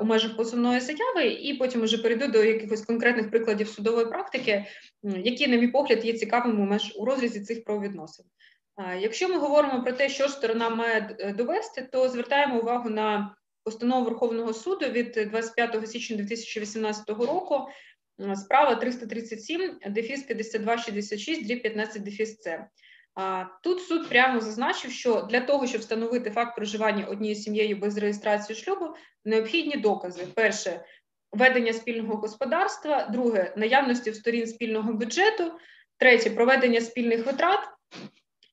[0.00, 4.64] у межах позовної заяви, і потім вже перейду до якихось конкретних прикладів судової практики,
[5.02, 8.26] які, на мій погляд, є цікавими у меж у розрізі цих правовідносин.
[9.00, 13.34] Якщо ми говоримо про те, що сторона має е, довести, то звертаємо увагу на
[13.64, 17.68] постанову Верховного суду від 25 січня 2018 року.
[18.34, 22.64] Справа 337, дефіс 5266, дріб 15 дефіс С.
[23.62, 28.58] Тут суд прямо зазначив, що для того, щоб встановити факт проживання однією сім'єю без реєстрації
[28.58, 28.86] шлюбу,
[29.24, 30.84] необхідні докази: перше
[31.32, 35.52] ведення спільного господарства, друге наявності в сторін спільного бюджету,
[35.98, 37.60] третє проведення спільних витрат.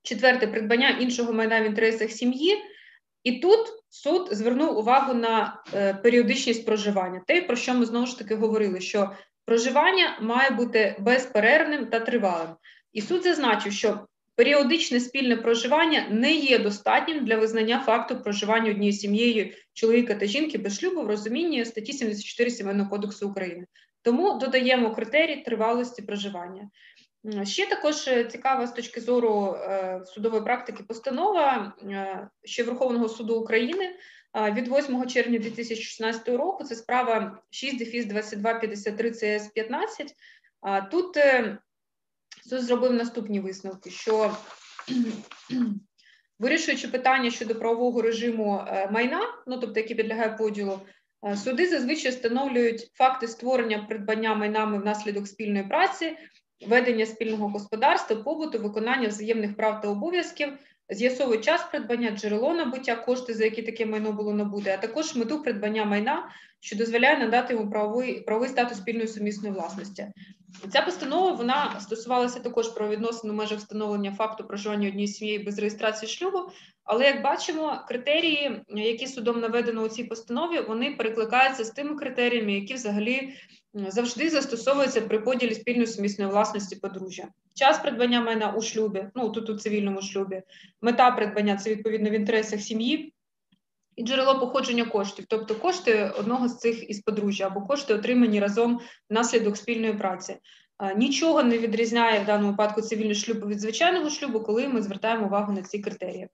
[0.04, 2.58] Четверте придбання іншого майна в інтересах сім'ї.
[3.24, 3.60] І тут
[3.90, 7.22] суд звернув увагу на е, періодичність проживання.
[7.28, 9.12] Те, про що ми знову ж таки говорили, що
[9.46, 12.50] проживання має бути безперервним та тривалим.
[12.94, 18.94] І суд зазначив, що періодичне спільне проживання не є достатнім для визнання факту проживання однією
[18.94, 23.66] сім'єю чоловіка та жінки без шлюбу в розумінні статті 74 Сімейного кодексу України.
[24.02, 26.70] Тому додаємо критерій тривалості проживання.
[27.44, 29.58] Ще також е, цікава з точки зору
[30.06, 31.74] судової практики постанова
[32.44, 33.96] ще Верховного суду України
[34.52, 36.64] від 8 червня 2016 року.
[36.64, 40.16] Це справа 6 дефіс 2253 cs 15
[40.92, 41.18] Тут
[42.50, 44.38] суд зробив наступні висновки: що
[46.40, 50.80] вирішуючи питання щодо правового режиму майна, ну тобто які підлягає поділу,
[51.36, 56.18] суди зазвичай встановлюють факти створення придбання майнами внаслідок спільної праці,
[56.68, 60.54] ведення спільного господарства, побуту, виконання взаємних прав та обов'язків
[60.90, 65.44] з'ясовує час придбання, джерело набуття, кошти, за які таке майно було набуте, а також мету
[65.44, 66.30] придбання майна,
[66.60, 70.08] що дозволяє надати йому правовий правовий статус спільної сумісної власності.
[70.72, 75.60] Ця постанова вона стосувалася також про відносини в межах встановлення факту проживання однієї сім'ї без
[75.60, 76.40] реєстрації шлюбу.
[76.84, 82.54] Але як бачимо, критерії, які судом наведено у цій постанові, вони перекликаються з тими критеріями,
[82.54, 83.34] які взагалі
[83.74, 87.28] завжди застосовуються при поділі спільної сумісної власності подружжя.
[87.54, 90.42] Час придбання майна у шлюбі, ну тут у цивільному шлюбі,
[90.82, 93.13] мета придбання це відповідно в інтересах сім'ї.
[93.96, 98.80] І джерело походження коштів, тобто кошти одного з цих із подружжя або кошти, отримані разом
[99.10, 100.36] внаслідок спільної праці.
[100.96, 105.54] Нічого не відрізняє в даному випадку цивільний шлюб від звичайного шлюбу, коли ми звертаємо увагу
[105.54, 106.28] на ці критерії.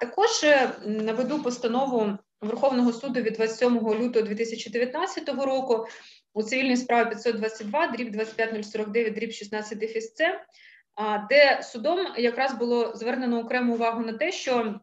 [0.00, 5.86] Також е, наведу постанову Верховного суду від 27 лютого 2019 року
[6.34, 10.14] у цивільній справі 522, дріб 25049, дріб 16 дефіс
[11.30, 14.80] де судом якраз було звернено окрему увагу на те, що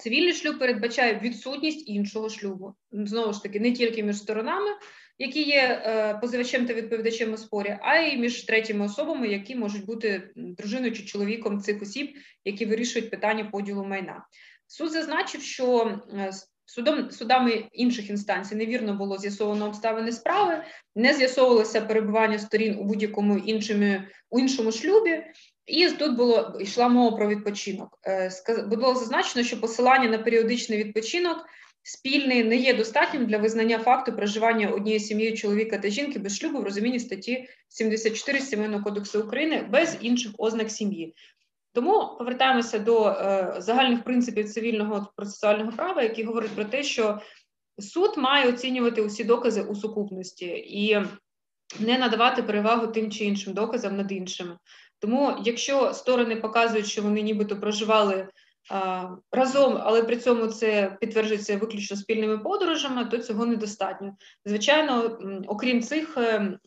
[0.00, 2.74] цивільний шлюб передбачає відсутність іншого шлюбу.
[2.92, 4.70] Знову ж таки, не тільки між сторонами,
[5.18, 9.86] які є е, позивачем та відповідачем у спорі, а й між третіми особами, які можуть
[9.86, 14.26] бути дружиною чи чоловіком цих осіб, які вирішують питання поділу майна.
[14.66, 16.30] Суд зазначив, що е,
[16.64, 23.38] судом судами інших інстанцій невірно було з'ясовано обставини справи, не з'ясовувалося перебування сторін у будь-якому
[23.38, 24.00] іншому
[24.38, 25.24] іншому шлюбі.
[25.70, 27.98] І тут було йшла мова про відпочинок.
[28.06, 28.30] Е,
[28.66, 31.44] було зазначено, що посилання на періодичний відпочинок
[31.82, 36.60] спільний не є достатнім для визнання факту проживання однієї сім'ї чоловіка та жінки без шлюбу
[36.60, 41.14] в розумінні статті 74 Сімейного кодексу України без інших ознак сім'ї.
[41.72, 47.20] Тому повертаємося до е, загальних принципів цивільного процесуального права, які говорять про те, що
[47.78, 50.98] суд має оцінювати усі докази у сукупності і
[51.78, 54.58] не надавати перевагу тим чи іншим доказам над іншими.
[55.00, 58.28] Тому, якщо сторони показують, що вони нібито проживали
[59.32, 64.16] разом, але при цьому це підтверджується виключно спільними подорожами, то цього недостатньо.
[64.44, 66.58] Звичайно, окрім цих е,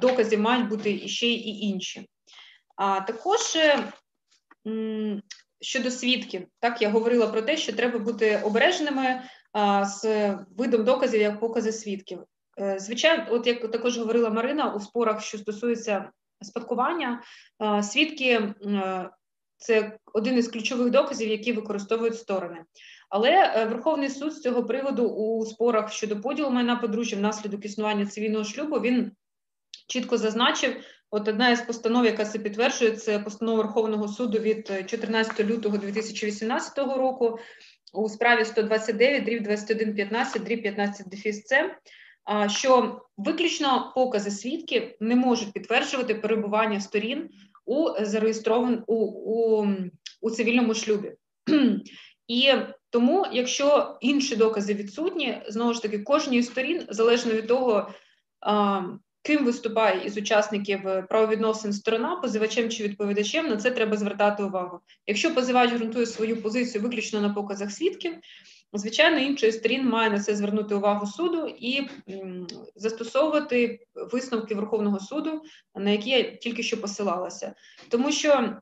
[0.00, 2.08] доказів, мають бути іще і інші.
[2.76, 3.92] А також е,
[5.60, 9.22] щодо свідків, так я говорила про те, що треба бути обережними
[9.82, 12.18] з видом доказів як покази свідків.
[12.60, 16.10] Е, звичайно, от як також говорила Марина у спорах, що стосується
[16.42, 17.22] спадкування,
[17.82, 18.54] свідки
[19.56, 22.64] це один із ключових доказів, які використовують сторони.
[23.08, 28.06] Але е, Верховний суд з цього приводу у спорах щодо поділу майна подружжя внаслідок існування
[28.06, 29.12] цивільного шлюбу він
[29.88, 30.76] чітко зазначив.
[31.10, 36.78] От одна із постанов, яка це підтверджує, це постанова Верховного суду від 14 лютого 2018
[36.78, 37.38] року
[37.92, 41.44] у справі 129, дріб 2115, дріб 15 дефіс
[42.48, 47.28] що виключно покази свідків не можуть підтверджувати перебування сторін
[47.66, 49.66] у зареєстрованому у, у,
[50.20, 51.12] у цивільному шлюбі.
[52.28, 52.52] І
[52.90, 57.90] тому, якщо інші докази відсутні, знову ж таки, кожній сторін, залежно від того,
[59.22, 64.80] ким виступає із учасників правовідносин сторона, позивачем чи відповідачем, на це треба звертати увагу.
[65.06, 68.14] Якщо позивач ґрунтує свою позицію виключно на показах свідків,
[68.72, 71.88] звичайно, іншої сторін має на це звернути увагу суду і
[72.74, 75.42] застосовувати висновки Верховного суду,
[75.74, 77.54] на які я тільки що посилалася,
[77.88, 78.56] тому що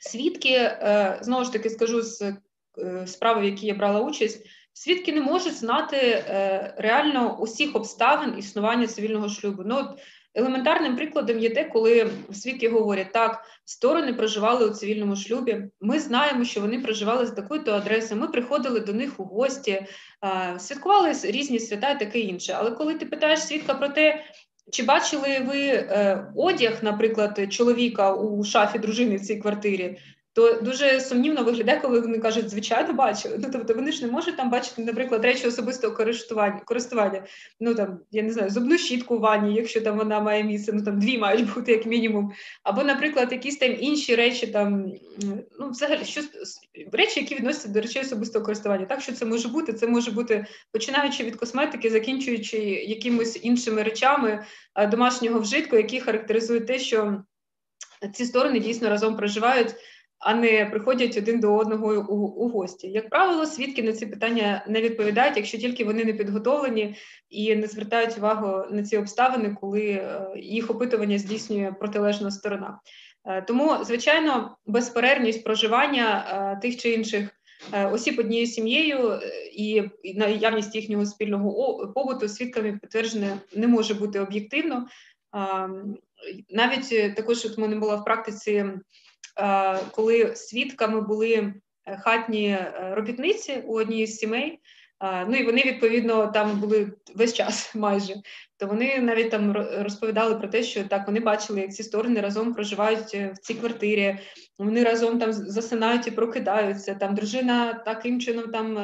[0.00, 2.36] свідки е, знову ж таки скажу з
[2.78, 4.46] е, справи, в якій я брала участь.
[4.72, 9.62] Свідки не можуть знати е, реально усіх обставин існування цивільного шлюбу.
[9.66, 10.00] Ну, от
[10.34, 15.64] Елементарним прикладом є те, коли свідки говорять, так, сторони проживали у цивільному шлюбі.
[15.80, 18.20] Ми знаємо, що вони проживали з такою-то адресою.
[18.20, 19.86] Ми приходили до них у гості,
[20.58, 22.54] святкували різні свята і таке інше.
[22.58, 24.24] Але коли ти питаєш свідка про те,
[24.72, 29.98] чи бачили ви е, одяг, наприклад, чоловіка у шафі дружини в цій квартирі?
[30.34, 33.38] То дуже сумнівно виглядає, коли вони кажуть, звичайно, бачили.
[33.42, 37.24] Ну тобто вони ж не можуть там бачити, наприклад, речі особистого користування користування.
[37.60, 40.82] Ну там я не знаю, зубну щітку в ванні, якщо там вона має місце, ну
[40.82, 42.32] там дві мають бути як мінімум.
[42.62, 44.92] Або, наприклад, якісь там інші речі, там
[45.60, 46.20] ну взагалі що
[46.92, 48.86] речі, які відносяться до речей особистого користування.
[48.86, 54.44] Так що це може бути, це може бути починаючи від косметики, закінчуючи якимось іншими речами
[54.90, 57.22] домашнього вжитку, які характеризують те, що.
[58.14, 59.74] ці сторони дійсно разом проживають,
[60.24, 62.88] а не приходять один до одного у, у гості.
[62.88, 66.96] Як правило, свідки на ці питання не відповідають, якщо тільки вони не підготовлені
[67.30, 72.80] і не звертають увагу на ці обставини, коли е, їх опитування здійснює протилежна сторона.
[73.24, 77.28] Е, тому, звичайно, безперервність проживання е, тих чи інших
[77.92, 79.20] осіб однією сім'єю
[79.52, 79.82] і
[80.14, 84.86] наявність їхнього спільного побуту свідками підтверджена не може бути об'єктивно.
[86.50, 88.64] Навіть також от мене була в практиці
[89.90, 91.54] коли свідками були
[91.86, 94.60] е, хатні е, робітниці у одній з сімей.
[95.00, 98.14] Ну і вони відповідно там були весь час майже.
[98.56, 102.54] То вони навіть там розповідали про те, що так вони бачили, як ці сторони разом
[102.54, 104.18] проживають в цій квартирі.
[104.58, 106.94] Вони разом там засинають і прокидаються.
[106.94, 108.78] Там дружина таким чином там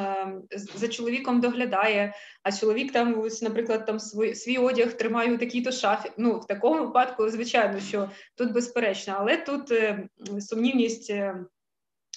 [0.75, 2.13] за чоловіком доглядає.
[2.43, 6.11] А чоловік там, ось, наприклад, там свій свій одяг тримає у такій-то шафі.
[6.17, 9.73] Ну в такому випадку, звичайно, що тут безперечно, але тут
[10.39, 11.13] сумнівність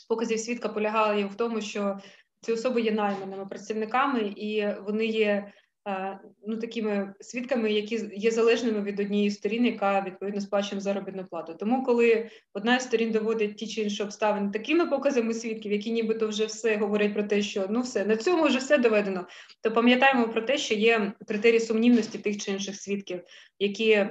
[0.08, 1.98] показів свідка полягала в тому, що
[2.44, 5.52] ці особи є найманими працівниками, і вони є
[5.88, 11.54] е, ну такими свідками, які є залежними від однієї сторін, яка відповідно сплачує заробітну плату.
[11.54, 16.28] Тому, коли одна з сторін доводить ті чи інші обставини такими показами свідків, які нібито
[16.28, 19.26] вже все говорять про те, що ну все на цьому вже все доведено,
[19.62, 23.20] то пам'ятаємо про те, що є критерії сумнівності тих чи інших свідків,
[23.58, 24.06] які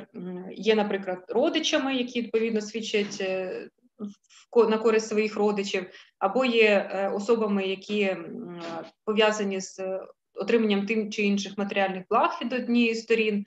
[0.51, 3.23] є, наприклад, родичами, які відповідно свідчать.
[4.57, 5.85] Е, на користь своїх родичів,
[6.19, 8.17] або є е, особами, які
[9.05, 9.99] пов'язані з
[10.35, 13.45] отриманням тим чи інших матеріальних благ від однієї сторін.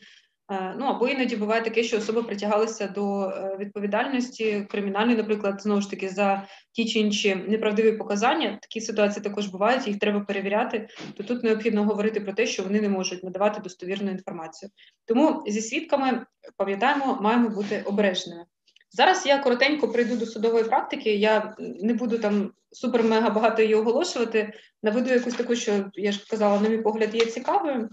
[0.51, 5.81] Е, ну або іноді буває таке, що особи притягалися до е, відповідальності кримінальної, наприклад, знову
[5.81, 8.59] ж таки за ті чи інші неправдиві показання.
[8.63, 10.89] Такі ситуації також бувають, їх треба перевіряти.
[11.17, 14.71] То тут необхідно говорити про те, що вони не можуть надавати достовірну інформацію.
[15.05, 16.27] Тому зі свідками
[16.57, 18.45] пам'ятаємо, маємо бути обережними.
[18.91, 21.17] Зараз я коротенько прийду до судової практики.
[21.17, 24.53] Я не буду там супер-мега багато її оголошувати.
[24.83, 27.89] Наведу якусь таку, що я ж казала, на мій погляд, є цікавою.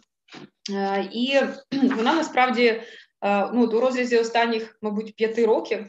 [0.71, 1.39] Е, і
[1.95, 2.81] вона насправді е,
[3.53, 5.79] ну, у розрізі останніх, мабуть, п'яти років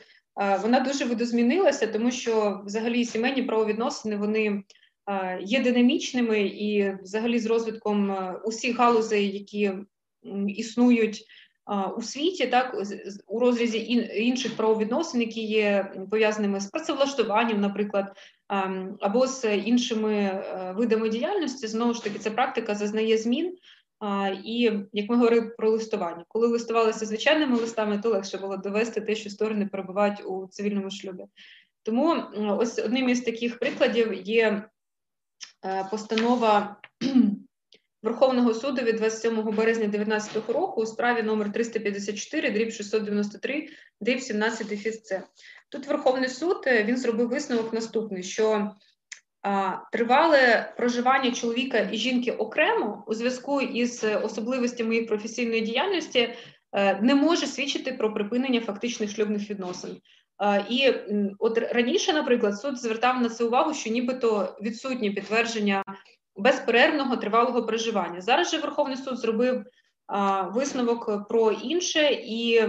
[0.41, 4.63] е, вона дуже видозмінилася, тому що взагалі сімейні правовідносини вони
[5.41, 9.73] є динамічними і, взагалі, з розвитком усіх галузей, які
[10.47, 11.25] існують
[11.97, 12.77] у світі, так
[13.27, 13.79] у розрізі
[14.15, 18.17] інших правовідносин, які є пов'язаними з працевлаштуванням, наприклад,
[19.01, 23.57] або з іншими е, видами діяльності, знову ж таки, ця практика зазнає змін.
[24.45, 29.15] І як ми говорили про листування, коли листувалися звичайними листами, то легше було довести те,
[29.15, 31.25] що сторони перебувають у цивільному шлюбі.
[31.83, 34.69] Тому ось одним із таких прикладів є
[35.65, 36.77] е, постанова
[38.05, 43.69] Верховного суду від 27 березня 2019 року у справі номер 354, дріб 693,
[44.01, 45.23] дріб 17 дефіс С.
[45.69, 48.71] Тут Верховний суд е, він зробив висновок наступний: що
[49.43, 56.35] а, тривале проживання чоловіка і жінки окремо у зв'язку із особливостями їх професійної діяльності
[56.73, 59.97] е, не може свідчити про припинення фактичних шлюбних відносин.
[60.71, 60.93] І
[61.39, 65.85] от раніше, наприклад, суд звертав на це увагу, що нібито відсутні підтвердження
[66.37, 68.21] безперервного тривалого проживання.
[68.21, 69.65] Зараз же Верховний суд зробив
[70.07, 72.61] а, висновок про інше і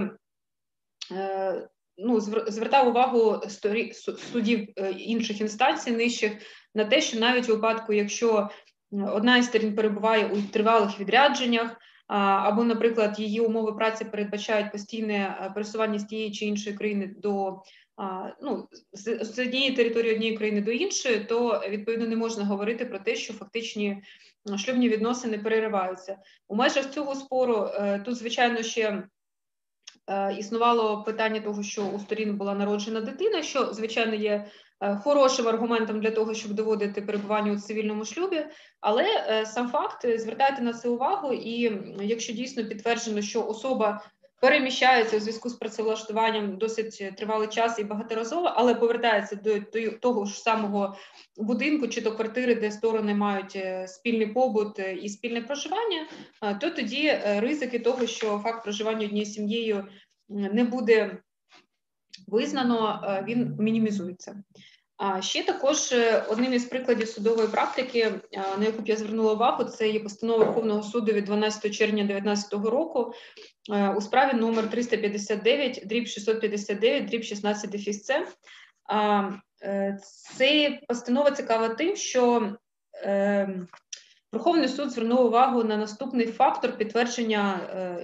[1.12, 3.42] е, ну, звертав увагу
[4.32, 6.32] судів е, інших інстанцій нижчих
[6.76, 8.50] на те, що навіть у випадку, якщо
[8.92, 11.78] одна із сторін перебуває у тривалих відрядженнях.
[12.08, 17.62] Або, наприклад, її умови праці передбачають постійне е, пересування з тієї чи іншої країни до
[18.42, 23.16] ну, з однієї території однієї країни до іншої, то відповідно не можна говорити про те,
[23.16, 24.04] що фактичні
[24.58, 26.18] шлюбні відносини перериваються.
[26.48, 29.04] У межах цього спору е, тут, звичайно, ще.
[30.08, 34.46] Е, існувало питання того, що у сторін була народжена дитина, що звичайно є
[34.82, 38.46] е, хорошим аргументом для того, щоб доводити перебування у цивільному шлюбі,
[38.82, 39.06] але
[39.46, 44.02] сам факт звертайте на це увагу, і якщо дійсно підтверджено, що особа
[44.42, 50.26] переміщаються у зв'язку з працевлаштуванням досить тривалий час і багаторазово, але повертаються до, до того
[50.26, 50.96] ж самого
[51.38, 56.08] будинку чи до квартири, де сторони мають е, спільний побут е, і спільне проживання,
[56.44, 59.88] е, то тоді ризики того, що факт проживання однією сім'єю
[60.30, 61.18] не буде
[62.28, 64.44] визнано, він мінімізується.
[64.98, 65.94] А ще також
[66.30, 68.14] одним із прикладів судової практики,
[68.58, 72.54] на яку б я звернула увагу, це є постанова Верховного суду від 12 червня 2019
[72.54, 73.14] року
[73.72, 78.10] Е, у справі номер 359, дріб 659, дріб 16 дефіс.
[79.62, 79.98] Е,
[80.38, 82.54] Це постанова цікава тим, що
[83.04, 83.50] е,
[84.32, 87.60] Верховний суд звернув увагу на наступний фактор підтвердження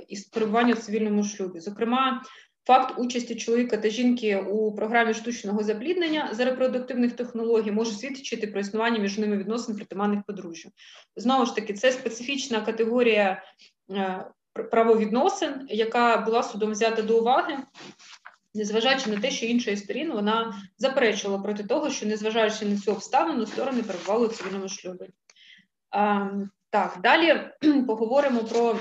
[0.08, 1.60] із перебування у цивільному шлюбі.
[1.60, 2.24] Зокрема,
[2.66, 8.60] Факт участі чоловіка та жінки у програмі штучного запліднення за репродуктивних технологій може свідчити про
[8.60, 10.70] існування між ними відносин притаманних подружжю.
[11.16, 13.44] Знову ж таки, це специфічна категорія
[13.92, 17.58] е, правовідносин, яка була судом взята до уваги,
[18.54, 23.46] незважаючи на те, що іншої сторін вона заперечувала проти того, що незважаючи на цю обставину,
[23.46, 25.10] сторони перебували у цивільному шлюбі.
[25.90, 26.30] А,
[26.70, 27.50] Так, далі
[27.88, 28.80] поговоримо про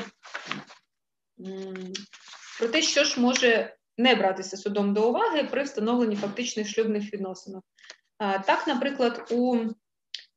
[2.61, 7.65] про те, що ж може не братися судом до уваги при встановленні фактичних шлюбних відносинок.
[8.47, 9.57] Так, наприклад, у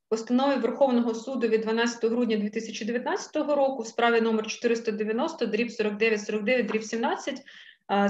[0.08, 6.66] постанові Верховного суду від 12 грудня 2019 року в справі номер 490 дріб 49 49
[6.66, 7.42] дріб 17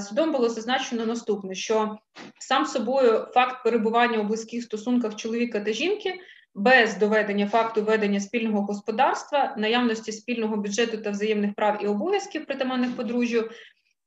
[0.08, 1.98] судом було зазначено наступне: що
[2.38, 6.14] сам собою факт перебування у близьких стосунках чоловіка та жінки.
[6.56, 12.96] Без доведення факту ведення спільного господарства, наявності спільного бюджету та взаємних прав і обов'язків притаманних
[12.96, 13.50] подружжю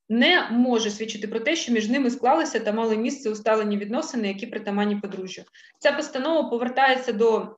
[0.10, 4.48] не може свідчити про те, що між ними склалися та мали місце усталені відносини, які
[4.48, 5.44] притаманні подружжю.
[5.80, 7.56] Ця постанова повертається до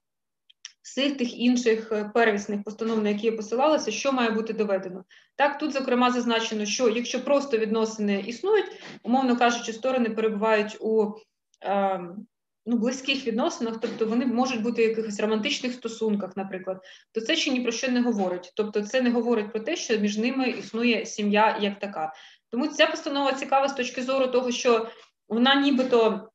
[0.82, 5.04] всіх тих інших е, первісних постанов, на які я посилалася, що має бути доведено.
[5.36, 8.72] Так, тут, зокрема, зазначено, що якщо просто відносини існують,
[9.04, 11.14] умовно кажучи, сторони перебувають у
[11.64, 12.00] е,
[12.66, 16.82] ну, близьких відносинах, тобто вони можуть бути в якихось романтичних стосунках, наприклад,
[17.12, 18.52] то це ще ні про що не говорить.
[18.56, 22.14] Тобто, це не говорить про те, що між ними існує сім'я як така.
[22.52, 24.90] Тому ця постанова цікава з точки зору того, що
[25.28, 26.30] вона нібито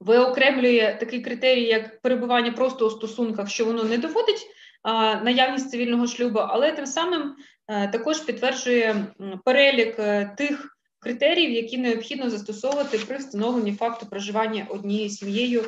[0.00, 4.46] виокремлює такий критерій, як перебування просто у стосунках, що воно не доводить
[4.82, 7.36] а, наявність цивільного шлюбу, але тим самим
[7.66, 9.06] а, е, також підтверджує
[9.44, 15.64] перелік а, е, тих критеріїв, які необхідно застосовувати при встановленні факту проживання однією сім'єю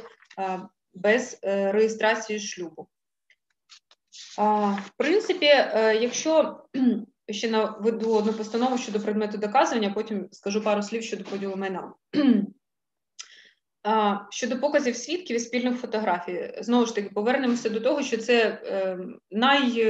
[0.94, 2.88] без е, реєстрації шлюбу.
[4.38, 5.46] В принципі,
[6.00, 6.60] якщо
[7.30, 11.92] ще наведу одну постанову щодо предмету доказування, потім скажу пару слів щодо поділу майна.
[14.30, 18.98] Щодо показів свідків і спільних фотографій, знову ж таки, повернемося до того, що це е,
[19.30, 19.88] най,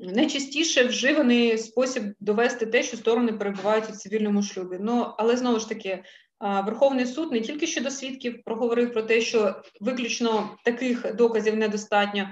[0.00, 4.78] найчастіше вживаний спосіб довести те, що сторони перебувають у цивільному шлюбі.
[4.80, 6.04] Ну, але знову ж таки,
[6.40, 12.28] Верховний суд не тільки щодо свідків проговорив про те, що виключно таких доказів недостатньо,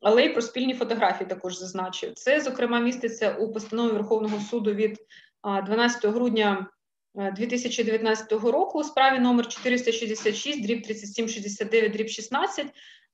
[0.00, 2.14] але й про спільні фотографії також зазначив.
[2.14, 4.98] Це, зокрема, міститься у постанові Верховного суду від
[5.66, 6.66] 12 грудня
[7.36, 12.66] 2019 року у справі номер 466, дріб 3769, дріб 16,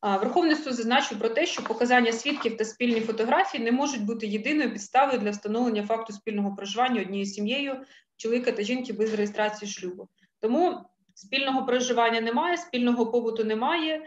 [0.03, 4.73] Верховний суд зазначив про те, що показання свідків та спільні фотографії не можуть бути єдиною
[4.73, 7.77] підставою для встановлення факту спільного проживання однією сім'єю
[8.17, 10.09] чоловіка та жінки без реєстрації шлюбу.
[10.41, 10.81] Тому
[11.15, 14.03] спільного проживання немає, спільного побуту немає,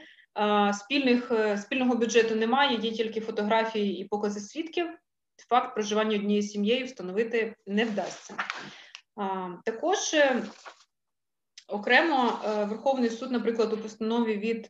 [0.73, 4.87] спільних, е, спільного бюджету немає, є тільки фотографії і покази свідків.
[5.49, 8.35] Факт проживання однією сім'єю встановити не вдасться.
[9.65, 10.43] Також е,
[11.67, 14.69] окремо е, Верховний суд, наприклад, у постанові від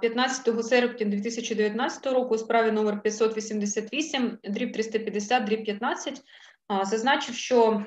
[0.00, 6.22] 15 серпня 2019 року у справі номер 588, дріб 350, дріб 15,
[6.84, 7.84] зазначив, що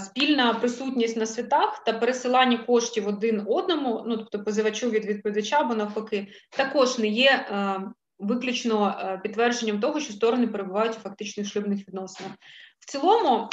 [0.00, 5.74] спільна присутність на святах та пересилання коштів один одному, ну тобто позивачу від відповідача або
[5.74, 7.80] навпаки, також не є е,
[8.18, 12.32] виключно е, підтвердженням того, що сторони перебувають у фактичних шлюбних відносинах.
[12.78, 13.48] В цілому,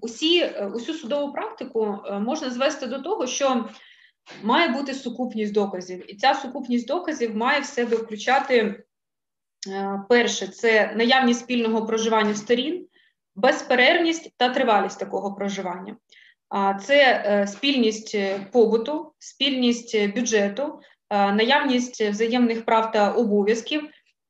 [0.00, 3.68] усі, е, усю судову практику можна звести до того, що
[4.42, 8.82] має бути сукупність доказів, і ця сукупність доказів має в себе включати
[10.08, 12.86] перше це наявність спільного проживання сторін
[13.36, 15.96] безперервність та тривалість такого проживання.
[16.82, 20.80] Це е, спільність е, побуту, спільність е, бюджету,
[21.10, 23.88] наявність взаємних прав та обов'язків,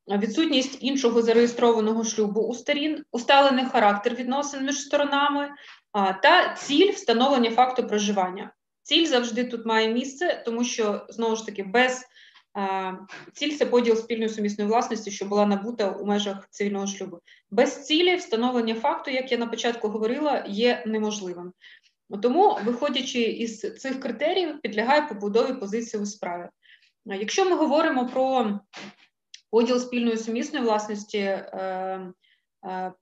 [0.09, 5.49] відсутність іншого зареєстрованого шлюбу у сторін, усталений характер відносин між сторонами
[6.23, 8.53] та ціль встановлення факту проживання.
[8.83, 12.05] Ціль завжди тут має місце, тому що знову ж таки без
[13.33, 17.21] Ціль це поділ спільної сумісної власності, що була набута у межах цивільного шлюбу.
[17.51, 21.53] Без цілі встановлення факту, як я на початку говорила, є неможливим.
[22.23, 26.49] Тому, виходячи із цих критеріїв, підлягає побудові позиції у справі.
[27.07, 28.59] Якщо ми говоримо про
[29.51, 32.13] поділ спільної сумісної власності, е,
[32.67, 32.93] е,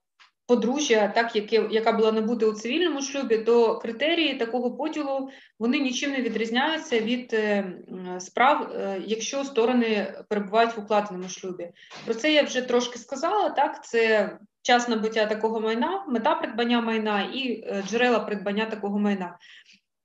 [0.47, 6.11] подружжя, так яке яка була набута у цивільному шлюбі, то критерії такого поділу вони нічим
[6.11, 7.75] не відрізняються від е,
[8.19, 11.71] справ, е, якщо сторони перебувають в укладеному шлюбі.
[12.05, 13.51] Про це я вже трошки сказала.
[13.51, 14.31] Так, це
[14.63, 19.39] час набуття такого майна, мета придбання майна і е, джерела придбання такого майна.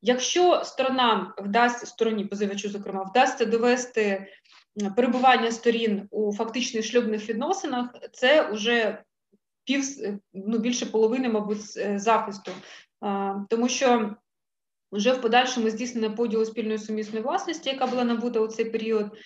[0.01, 4.27] Якщо сторонам вдасться стороні позивачу, зокрема, вдасться довести
[4.95, 9.03] перебування сторін у фактичних шлюбних відносинах, це вже
[9.69, 9.83] пів
[10.33, 12.51] ну більше половини, мабуть, е, захисту,
[13.49, 14.15] тому що
[14.91, 19.17] вже в подальшому здійснення поділу спільної сумісної власності, яка була набута у цей період,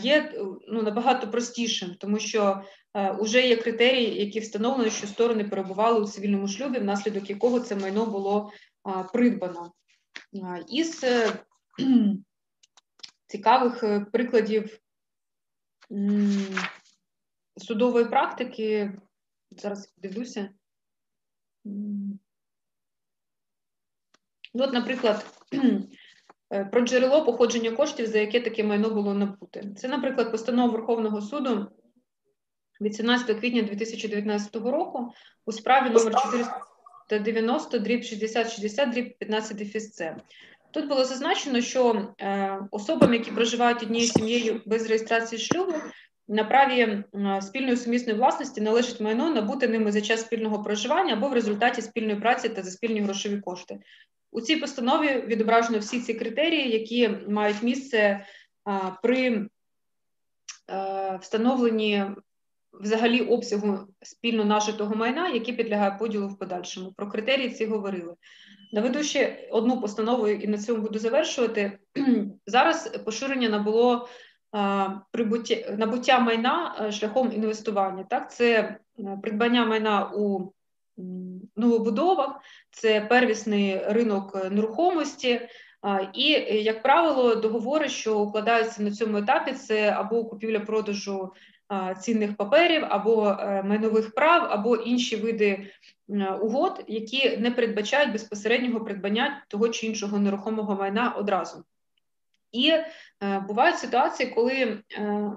[0.00, 0.32] є
[0.68, 2.62] ну, набагато простішим, тому що
[2.94, 8.06] вже є критерії, які встановлені, що сторони перебували у цивільному шлюбі, внаслідок якого це майно
[8.06, 8.52] було
[9.12, 9.72] придбано.
[10.68, 11.04] Із
[13.26, 14.80] цікавих е, прикладів
[17.56, 18.92] судової практики.
[19.50, 20.50] Зараз подивлюся.
[24.54, 25.26] От, наприклад,
[26.52, 29.74] е, про джерело походження коштів, за яке таке майно було набуте.
[29.76, 31.66] Це, наприклад, постанова Верховного суду
[32.80, 35.12] від 17 квітня 2019 року
[35.46, 40.02] у справі номер 490 дріб 6060 дріб 15 дефіс
[40.70, 45.72] Тут було зазначено, що е, особам, які проживають однією сім'єю без реєстрації шлюбу,
[46.30, 47.04] на праві
[47.40, 52.20] спільної сумісної власності належить майно набути ними за час спільного проживання або в результаті спільної
[52.20, 53.78] праці та за спільні грошові кошти.
[54.32, 58.26] У цій постанові відображено всі ці критерії, які мають місце
[59.02, 59.46] при
[61.20, 62.04] встановленні
[62.72, 66.92] взагалі обсягу спільно нажитого майна, який підлягає поділу в подальшому.
[66.92, 68.14] Про критерії ці говорили.
[68.72, 71.78] Наведу ще одну постанову і на цьому буду завершувати.
[72.46, 74.08] Зараз поширення набуло
[75.10, 78.04] прибуття, набуття майна е, шляхом інвестування.
[78.04, 80.52] Так, Це е, придбання майна у
[81.56, 82.40] новобудовах,
[82.70, 85.40] це первісний ринок нерухомості.
[86.14, 86.28] І,
[86.62, 91.32] як правило, договори, що укладаються на цьому етапі, це або купівля-продажу
[92.00, 95.66] цінних паперів, або е, майнових прав, або інші види
[96.40, 101.64] угод, які не передбачають безпосереднього придбання того чи іншого нерухомого майна одразу.
[102.52, 102.84] І е,
[103.48, 105.32] бувають ситуації, коли е,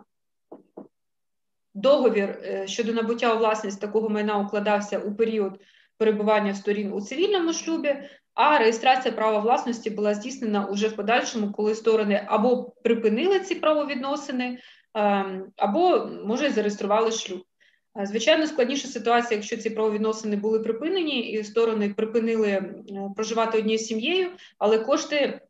[1.73, 5.59] договір щодо набуття у власність такого майна укладався у період
[5.97, 7.95] перебування сторін у цивільному шлюбі,
[8.33, 14.59] а реєстрація права власності була здійснена уже в подальшому, коли сторони або припинили ці правовідносини,
[14.93, 17.43] Ем, або може зареєстрували шлюб.
[17.99, 22.73] Е, звичайно, складніша ситуація, якщо ці правовідносини були припинені, і сторони припинили е,
[23.15, 24.27] проживати однією сім'єю,
[24.57, 25.41] але кошти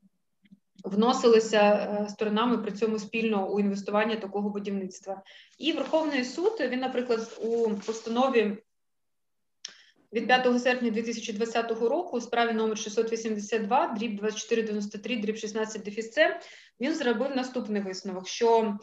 [0.83, 5.21] вносилися е, сторонами при цьому спільно у інвестування такого будівництва.
[5.57, 8.57] І Верховний суд він, наприклад, у постанові.
[10.13, 16.15] Від 5 серпня 2020 року у справі номер 682, дріб 2493, дріб 16 дефіс
[16.79, 18.77] він зробив наступний висновок: що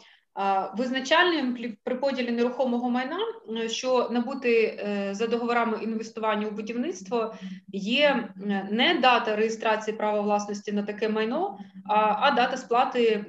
[0.77, 3.19] Визначальним при поділі нерухомого майна,
[3.67, 7.35] що набути е, за договорами інвестування у будівництво,
[7.73, 8.33] є
[8.71, 11.59] не дата реєстрації права власності на таке майно,
[11.89, 13.25] а дата сплати.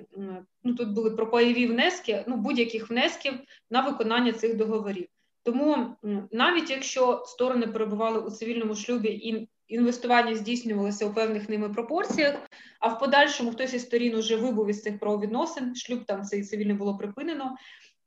[0.64, 3.34] Ну тут були пропаєві внески, ну будь-яких внесків
[3.70, 5.06] на виконання цих договорів.
[5.44, 5.96] Тому
[6.32, 12.34] навіть якщо сторони перебували у цивільному шлюбі і інвестування здійснювалося у певних ними пропорціях,
[12.80, 16.76] а в подальшому хтось із сторін уже вибув із цих правовідносин, шлюб там цей цивільний
[16.76, 17.56] було припинено.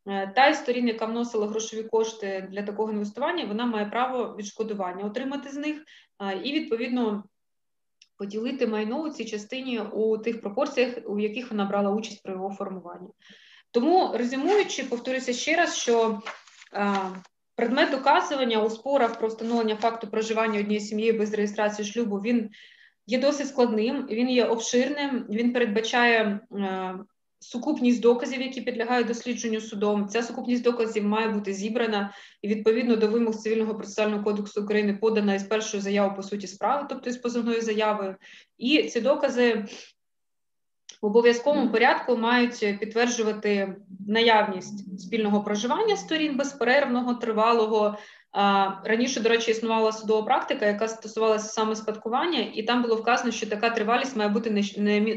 [0.07, 5.05] Е, та із сторін, яка вносила грошові кошти для такого інвестування, вона має право відшкодування
[5.05, 5.83] отримати з них
[6.43, 7.23] і відповідно
[8.17, 12.49] поділити майно у цій частині у тих пропорціях, у яких вона брала участь при його
[12.49, 13.09] формуванні.
[13.71, 16.21] Тому резюмуючи, повторюся ще раз, що
[17.55, 22.49] Предмет доказування у спорах про встановлення факту проживання однієї сім'ї без реєстрації шлюбу він
[23.07, 26.95] є досить складним, він є обширним, він передбачає е,
[27.39, 30.07] сукупність доказів, які підлягають дослідженню судом.
[30.07, 35.35] Ця сукупність доказів має бути зібрана і відповідно до вимог цивільного процесуального кодексу України подана
[35.35, 38.15] із першою заявою по суті справи, тобто із позовною заявою.
[38.57, 39.65] І ці докази
[41.01, 43.75] в обов'язковому порядку мають підтверджувати
[44.07, 47.97] наявність спільного проживання сторін безперервного, тривалого.
[48.83, 53.47] Раніше, до речі, існувала судова практика, яка стосувалася саме спадкування, і там було вказано, що
[53.47, 54.51] така тривалість має бути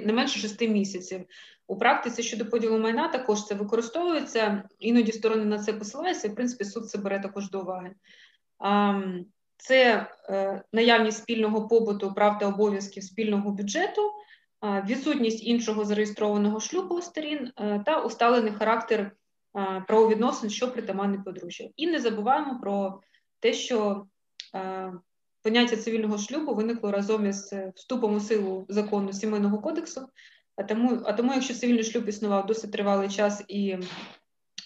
[0.05, 1.25] не менше шести місяців.
[1.67, 6.29] У практиці щодо поділу майна також це використовується, іноді сторони на це посилаються.
[6.29, 7.95] і, В принципі, суд це бере також до уваги.
[9.57, 14.03] Це е, наявність спільного побуту, прав та обов'язків спільного бюджету
[14.63, 19.13] відсутність іншого зареєстрованого шлюбу сторін е, та усталений характер
[19.87, 21.69] правовідносин, що притаманний подружжя.
[21.77, 23.01] І не забуваємо про
[23.41, 24.07] те, що
[25.43, 30.09] поняття цивільного шлюбу виникло разом із вступом у силу закону сімейного кодексу.
[30.57, 33.77] А тому, а тому, якщо цивільний шлюб існував досить тривалий час і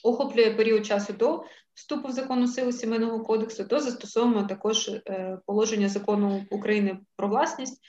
[0.03, 1.45] охоплює період часу до
[1.75, 7.83] вступу в закону силу сімейного кодексу, то застосовуємо також е, положення закону України про власність,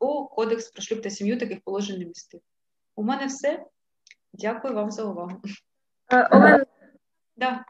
[0.00, 2.40] бо Кодекс про шлюб та сім'ю таких положень не містив.
[2.96, 3.64] У мене все.
[4.32, 5.40] Дякую вам за увагу.
[6.12, 6.66] Е, Олена,
[7.36, 7.64] да.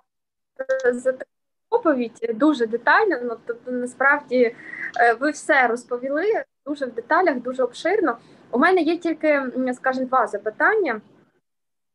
[0.92, 1.30] за таку
[1.70, 4.54] доповідь дуже детально, ну, тобто насправді
[5.00, 6.44] е, ви все розповіли.
[6.66, 8.18] дуже в деталях, дуже обширно.
[8.50, 9.42] У мене є тільки,
[9.74, 11.00] скажімо, два запитання.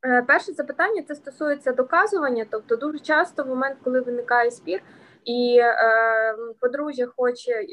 [0.05, 4.81] Е, перше запитання це стосується доказування, тобто дуже часто в момент, коли виникає спір,
[5.25, 7.65] і е, подружжя хоче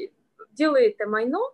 [0.51, 1.51] ділити майно, е,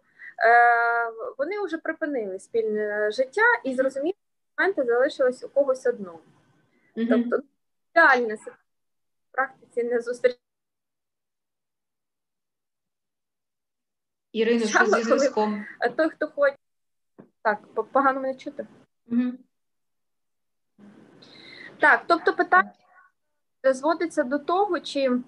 [1.38, 4.16] вони вже припинили спільне життя і зрозуміло,
[4.58, 5.86] моменти залишилось у когось.
[5.86, 6.20] Mm-hmm.
[6.96, 7.40] Тобто
[7.92, 8.58] ідеальна в
[9.32, 10.46] практиці не зустрічається.
[14.32, 15.66] Ірина, що зі зв'язком?
[15.98, 16.58] Той, хто хоче.
[17.42, 17.60] Так,
[17.92, 18.68] погано мене чути.
[19.12, 19.32] Угу.
[21.80, 22.72] Так, тобто питання
[23.64, 25.22] зводиться до того, чи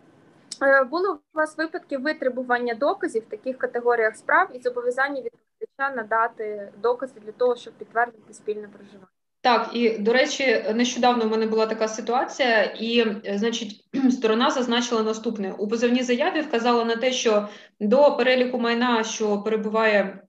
[0.90, 7.20] були у вас випадки витребування доказів в таких категоріях справ і зобов'язання відповідача надати докази
[7.26, 9.08] для того, щоб підтвердити спільне проживання.
[9.42, 13.06] Так, і до речі, нещодавно в мене була така ситуація, і,
[13.38, 17.48] значить, сторона зазначила наступне: у позовній заяві вказала на те, що
[17.80, 20.24] до переліку майна, що перебуває,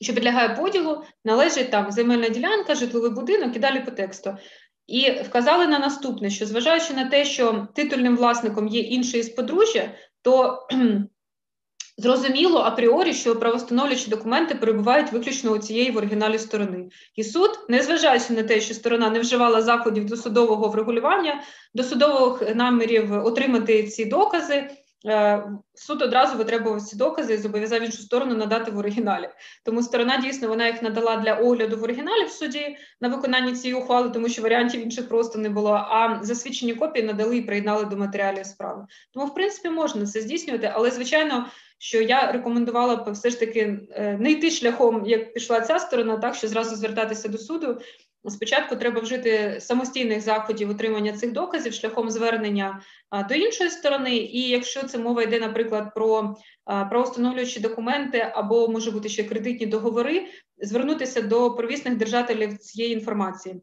[0.00, 4.36] що підлягає поділу, належить там земельна ділянка, житловий будинок і далі по тексту.
[4.86, 9.90] І вказали на наступне: що зважаючи на те, що титульним власником є інший із подружжя,
[10.22, 10.66] то
[11.98, 18.32] Зрозуміло апріорі, що правостановлюючі документи перебувають виключно у цієї в оригіналі сторони, і суд, незважаючи
[18.32, 21.42] на те, що сторона не вживала заходів до судового врегулювання,
[21.74, 24.70] до судових намірів отримати ці докази.
[25.06, 25.44] Е,
[25.74, 29.28] суд одразу витребував ці докази і зобов'язав іншу сторону надати в оригіналі.
[29.64, 33.82] Тому сторона дійсно вона їх надала для огляду в оригіналі в суді на виконання цієї
[33.82, 35.72] ухвали, тому що варіантів інших просто не було.
[35.72, 38.86] А засвідчені копії надали і приєднали до матеріалів справи.
[39.14, 41.46] Тому, в принципі, можна це здійснювати, але звичайно
[41.78, 46.16] що я рекомендувала б все ж таки е, не йти шляхом, як пішла ця сторона,
[46.16, 47.80] так що зразу звертатися до суду.
[48.28, 52.80] Спочатку треба вжити самостійних заходів отримання цих доказів шляхом звернення
[53.28, 54.16] до іншої сторони.
[54.16, 60.26] І якщо це мова йде, наприклад, про правоустановлюючі документи або може бути ще кредитні договори,
[60.58, 63.60] звернутися до провісних держателів цієї інформації.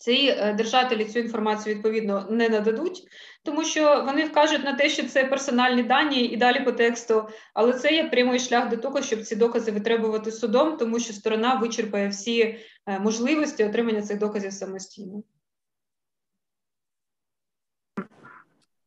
[0.00, 3.08] Ці е, держателі цю інформацію відповідно не нададуть,
[3.42, 7.72] тому що вони вкажуть на те, що це персональні дані і далі по тексту, але
[7.72, 12.08] це є прямий шлях до того, щоб ці докази витребувати судом, тому що сторона вичерпає
[12.08, 12.40] всі
[12.86, 15.22] е, можливості отримання цих доказів самостійно.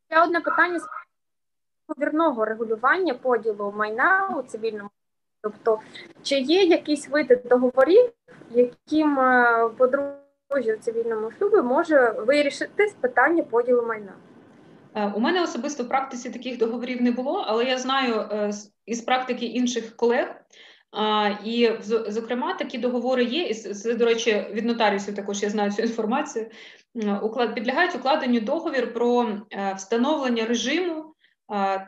[0.10, 0.88] Ще одне питання з
[1.86, 4.90] повірного регулювання поділу майна у цивільному.
[5.42, 5.80] Тобто,
[6.24, 8.12] чи є якісь види договорів,
[8.52, 9.70] яким е,
[10.54, 14.14] подружжя в цивільному шлюбі може вирішити питання поділу майна?
[14.96, 18.52] Е, у мене особисто в практиці таких договорів не було, але я знаю е,
[18.86, 20.36] із практики інших колег.
[21.46, 21.72] І,
[22.08, 23.44] зокрема, такі договори є.
[23.44, 26.50] І це, до речі, від нотаріусів також я знаю цю інформацію.
[27.22, 31.16] Уклад підлягають укладенню договір про е, встановлення режиму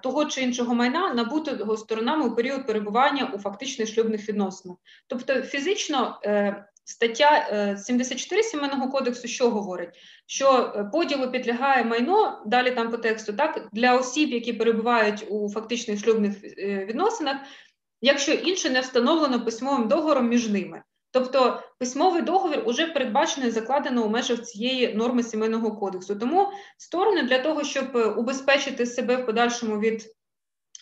[0.03, 4.77] того чи іншого майна, набутого сторонами у період перебування у фактичних шлюбних відносинах.
[5.07, 6.19] Тобто, фізично
[6.88, 9.90] Стаття 74 е, сімейного кодексу, що говорить,
[10.28, 15.49] що е, поділу підлягає майно далі там по тексту, так для осіб, які перебувають у
[15.49, 17.38] фактичних шлюбних е, відносинах,
[18.02, 20.84] якщо інше не встановлено письмовим договором між ними.
[21.12, 26.16] Тобто письмовий договір вже передбачено і закладено у межах цієї норми сімейного кодексу.
[26.16, 30.16] Тому сторони для того, щоб убезпечити себе в подальшому від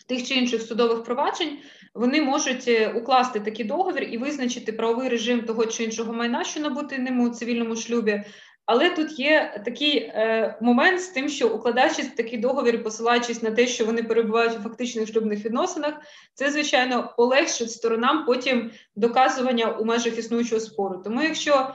[0.06, 1.58] тих чи інших судових проваджень,
[1.94, 6.60] вони можуть е, укласти такий договір і визначити правовий режим того чи іншого майна, що
[6.60, 8.24] набути ним у цивільному шлюбі.
[8.66, 13.66] Але тут є такий е, момент з тим, що укладаючись такий договір, посилаючись на те,
[13.66, 15.94] що вони перебувають у фактичних шлюбних відносинах,
[16.34, 21.02] це звичайно полегшить сторонам потім доказування у межах існуючого спору.
[21.04, 21.74] Тому, якщо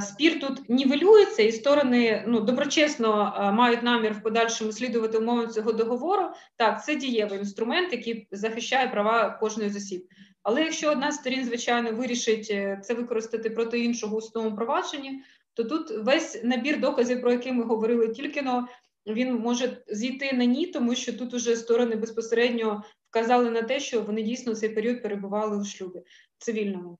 [0.00, 5.72] спір тут нівелюється, і сторони ну доброчесно е, мають намір в подальшому слідувати умовам цього
[5.72, 6.22] договору.
[6.56, 10.06] Так, це дієвий інструмент, який захищає права кожної з осіб.
[10.42, 15.22] Але якщо одна з сторін, звичайно, вирішить е, це використати проти іншого у судовому провадженні,
[15.54, 18.68] то тут весь набір доказів, про який ми говорили тільки но,
[19.06, 24.02] він може зійти на ні, тому що тут уже сторони безпосередньо вказали на те, що
[24.02, 26.02] вони дійсно цей період перебували у шлюбі
[26.38, 26.98] цивільному.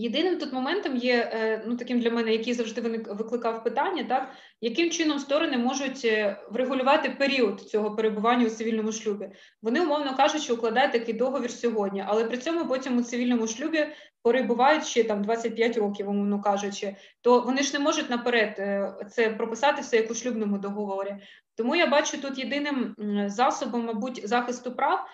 [0.00, 4.30] Єдиним тут моментом є е, ну таким для мене, який завжди викликав питання, так
[4.60, 9.30] яким чином сторони можуть е, врегулювати період цього перебування у цивільному шлюбі.
[9.62, 13.86] Вони умовно кажучи, укладають такий договір сьогодні, але при цьому потім у цивільному шлюбі
[14.22, 19.30] перебувають ще там 25 років, умовно кажучи, то вони ж не можуть наперед е, це
[19.30, 21.16] прописати все як у шлюбному договорі.
[21.56, 22.94] Тому я бачу тут єдиним
[23.26, 25.06] засобом, мабуть, захисту прав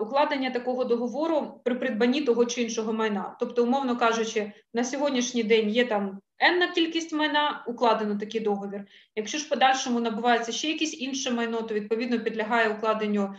[0.00, 3.36] укладення такого договору при придбанні того чи іншого майна.
[3.40, 8.84] Тобто, умовно кажучи, на сьогоднішній день є там енна кількість майна, укладено такий договір.
[9.16, 13.34] Якщо ж в подальшому набувається ще якесь інше майно, то відповідно підлягає укладенню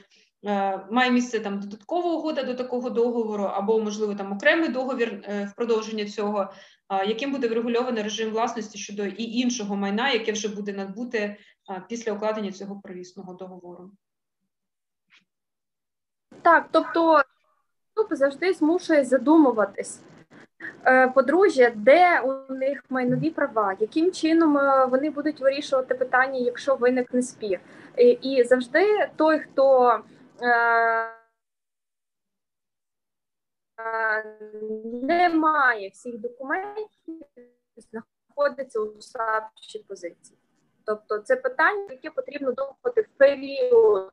[0.45, 5.45] е, має місце там додаткова угода до такого договору, або, можливо, там окремий договір е,
[5.45, 6.53] в продовження цього,
[7.07, 11.37] яким буде врегульований режим власності щодо і іншого майна, яке вже буде надбуте е,
[11.89, 13.91] після укладення цього первісного договору.
[16.41, 17.23] Так, тобто
[18.11, 20.01] завжди змушує задумуватись.
[20.85, 26.75] Е, Подружжя, де у них майнові права, яким чином е, вони будуть вирішувати питання, якщо
[26.75, 27.59] виникне спір.
[27.97, 29.89] І, завжди той, хто
[30.41, 31.13] е,
[35.01, 36.89] не має всіх документів,
[37.77, 40.39] знаходиться у слабшій позиції.
[40.85, 44.11] Тобто це питання, яке потрібно думати в період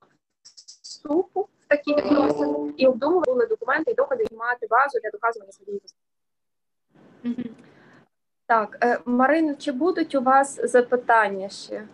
[1.07, 5.53] вступу в такі відносини і обдумувати були документи і докази і мати базу для доказування
[5.53, 7.55] своєї позиції.
[8.47, 11.89] Так, е, Марино, чи будуть у вас запитання ще?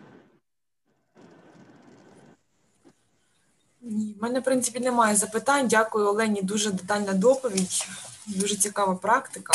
[3.81, 5.67] Ні, в мене, в принципі, немає запитань.
[5.67, 6.41] Дякую Олені.
[6.41, 7.87] Дуже детальна доповідь,
[8.27, 9.53] дуже цікава практика.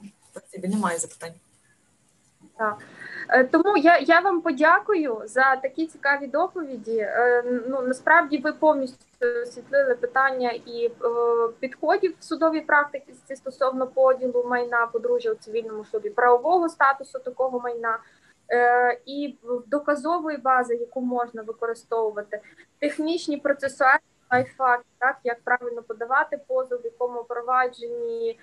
[0.00, 1.32] В принципі, немає запитань.
[2.60, 2.74] Е,
[3.50, 6.98] Тому я, я вам подякую за такі цікаві доповіді.
[6.98, 9.04] Е, Ну насправді ви повністю
[9.42, 10.92] освітлили питання і е,
[11.60, 17.98] підходів в судовій практиці стосовно поділу майна подружжя у цивільному шлюбі, правового статусу такого майна.
[18.50, 19.36] е, І
[19.66, 22.40] доказової бази, яку можна використовувати,
[22.78, 24.00] технічні процесуальні
[24.56, 28.38] факти, так як правильно подавати позов, в якому провадженні,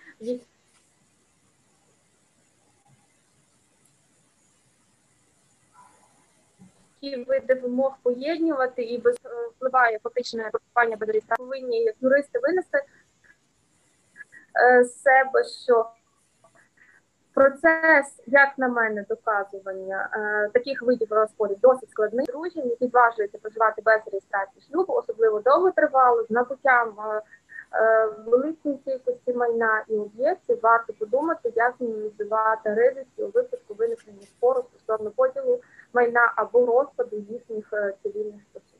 [7.02, 11.96] які які види вимог поєднувати і без е, впливає фактичне групування без реєстрації, повинні як
[12.02, 12.84] юристи винести е,
[14.84, 15.90] з себе, що
[17.34, 22.26] процес, як на мене, доказування е, таких видів розпорів досить складний.
[22.26, 26.96] Друзі, не відважується проживати без реєстрації шлюбу, особливо довготривало, з набуттям
[27.72, 28.10] е,
[28.66, 35.12] е, кількості майна і об'єктів, варто подумати, як мінімізувати ризики у випадку виникнення спору стосовно
[35.12, 35.62] поділу
[35.94, 38.80] майна або розпаду їхніх е, цивільних стосунків.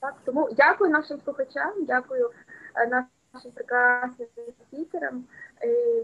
[0.00, 2.30] Так, тому дякую нашим слухачам, дякую
[2.74, 4.28] е, нашим прекрасним
[4.68, 5.24] спікерам,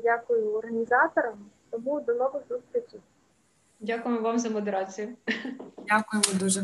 [0.03, 1.51] дякую організаторам.
[1.71, 3.01] Тому до нових зустрічей.
[3.81, 5.09] Дякуємо вам за модерацію.
[5.89, 6.63] Дякуємо дуже.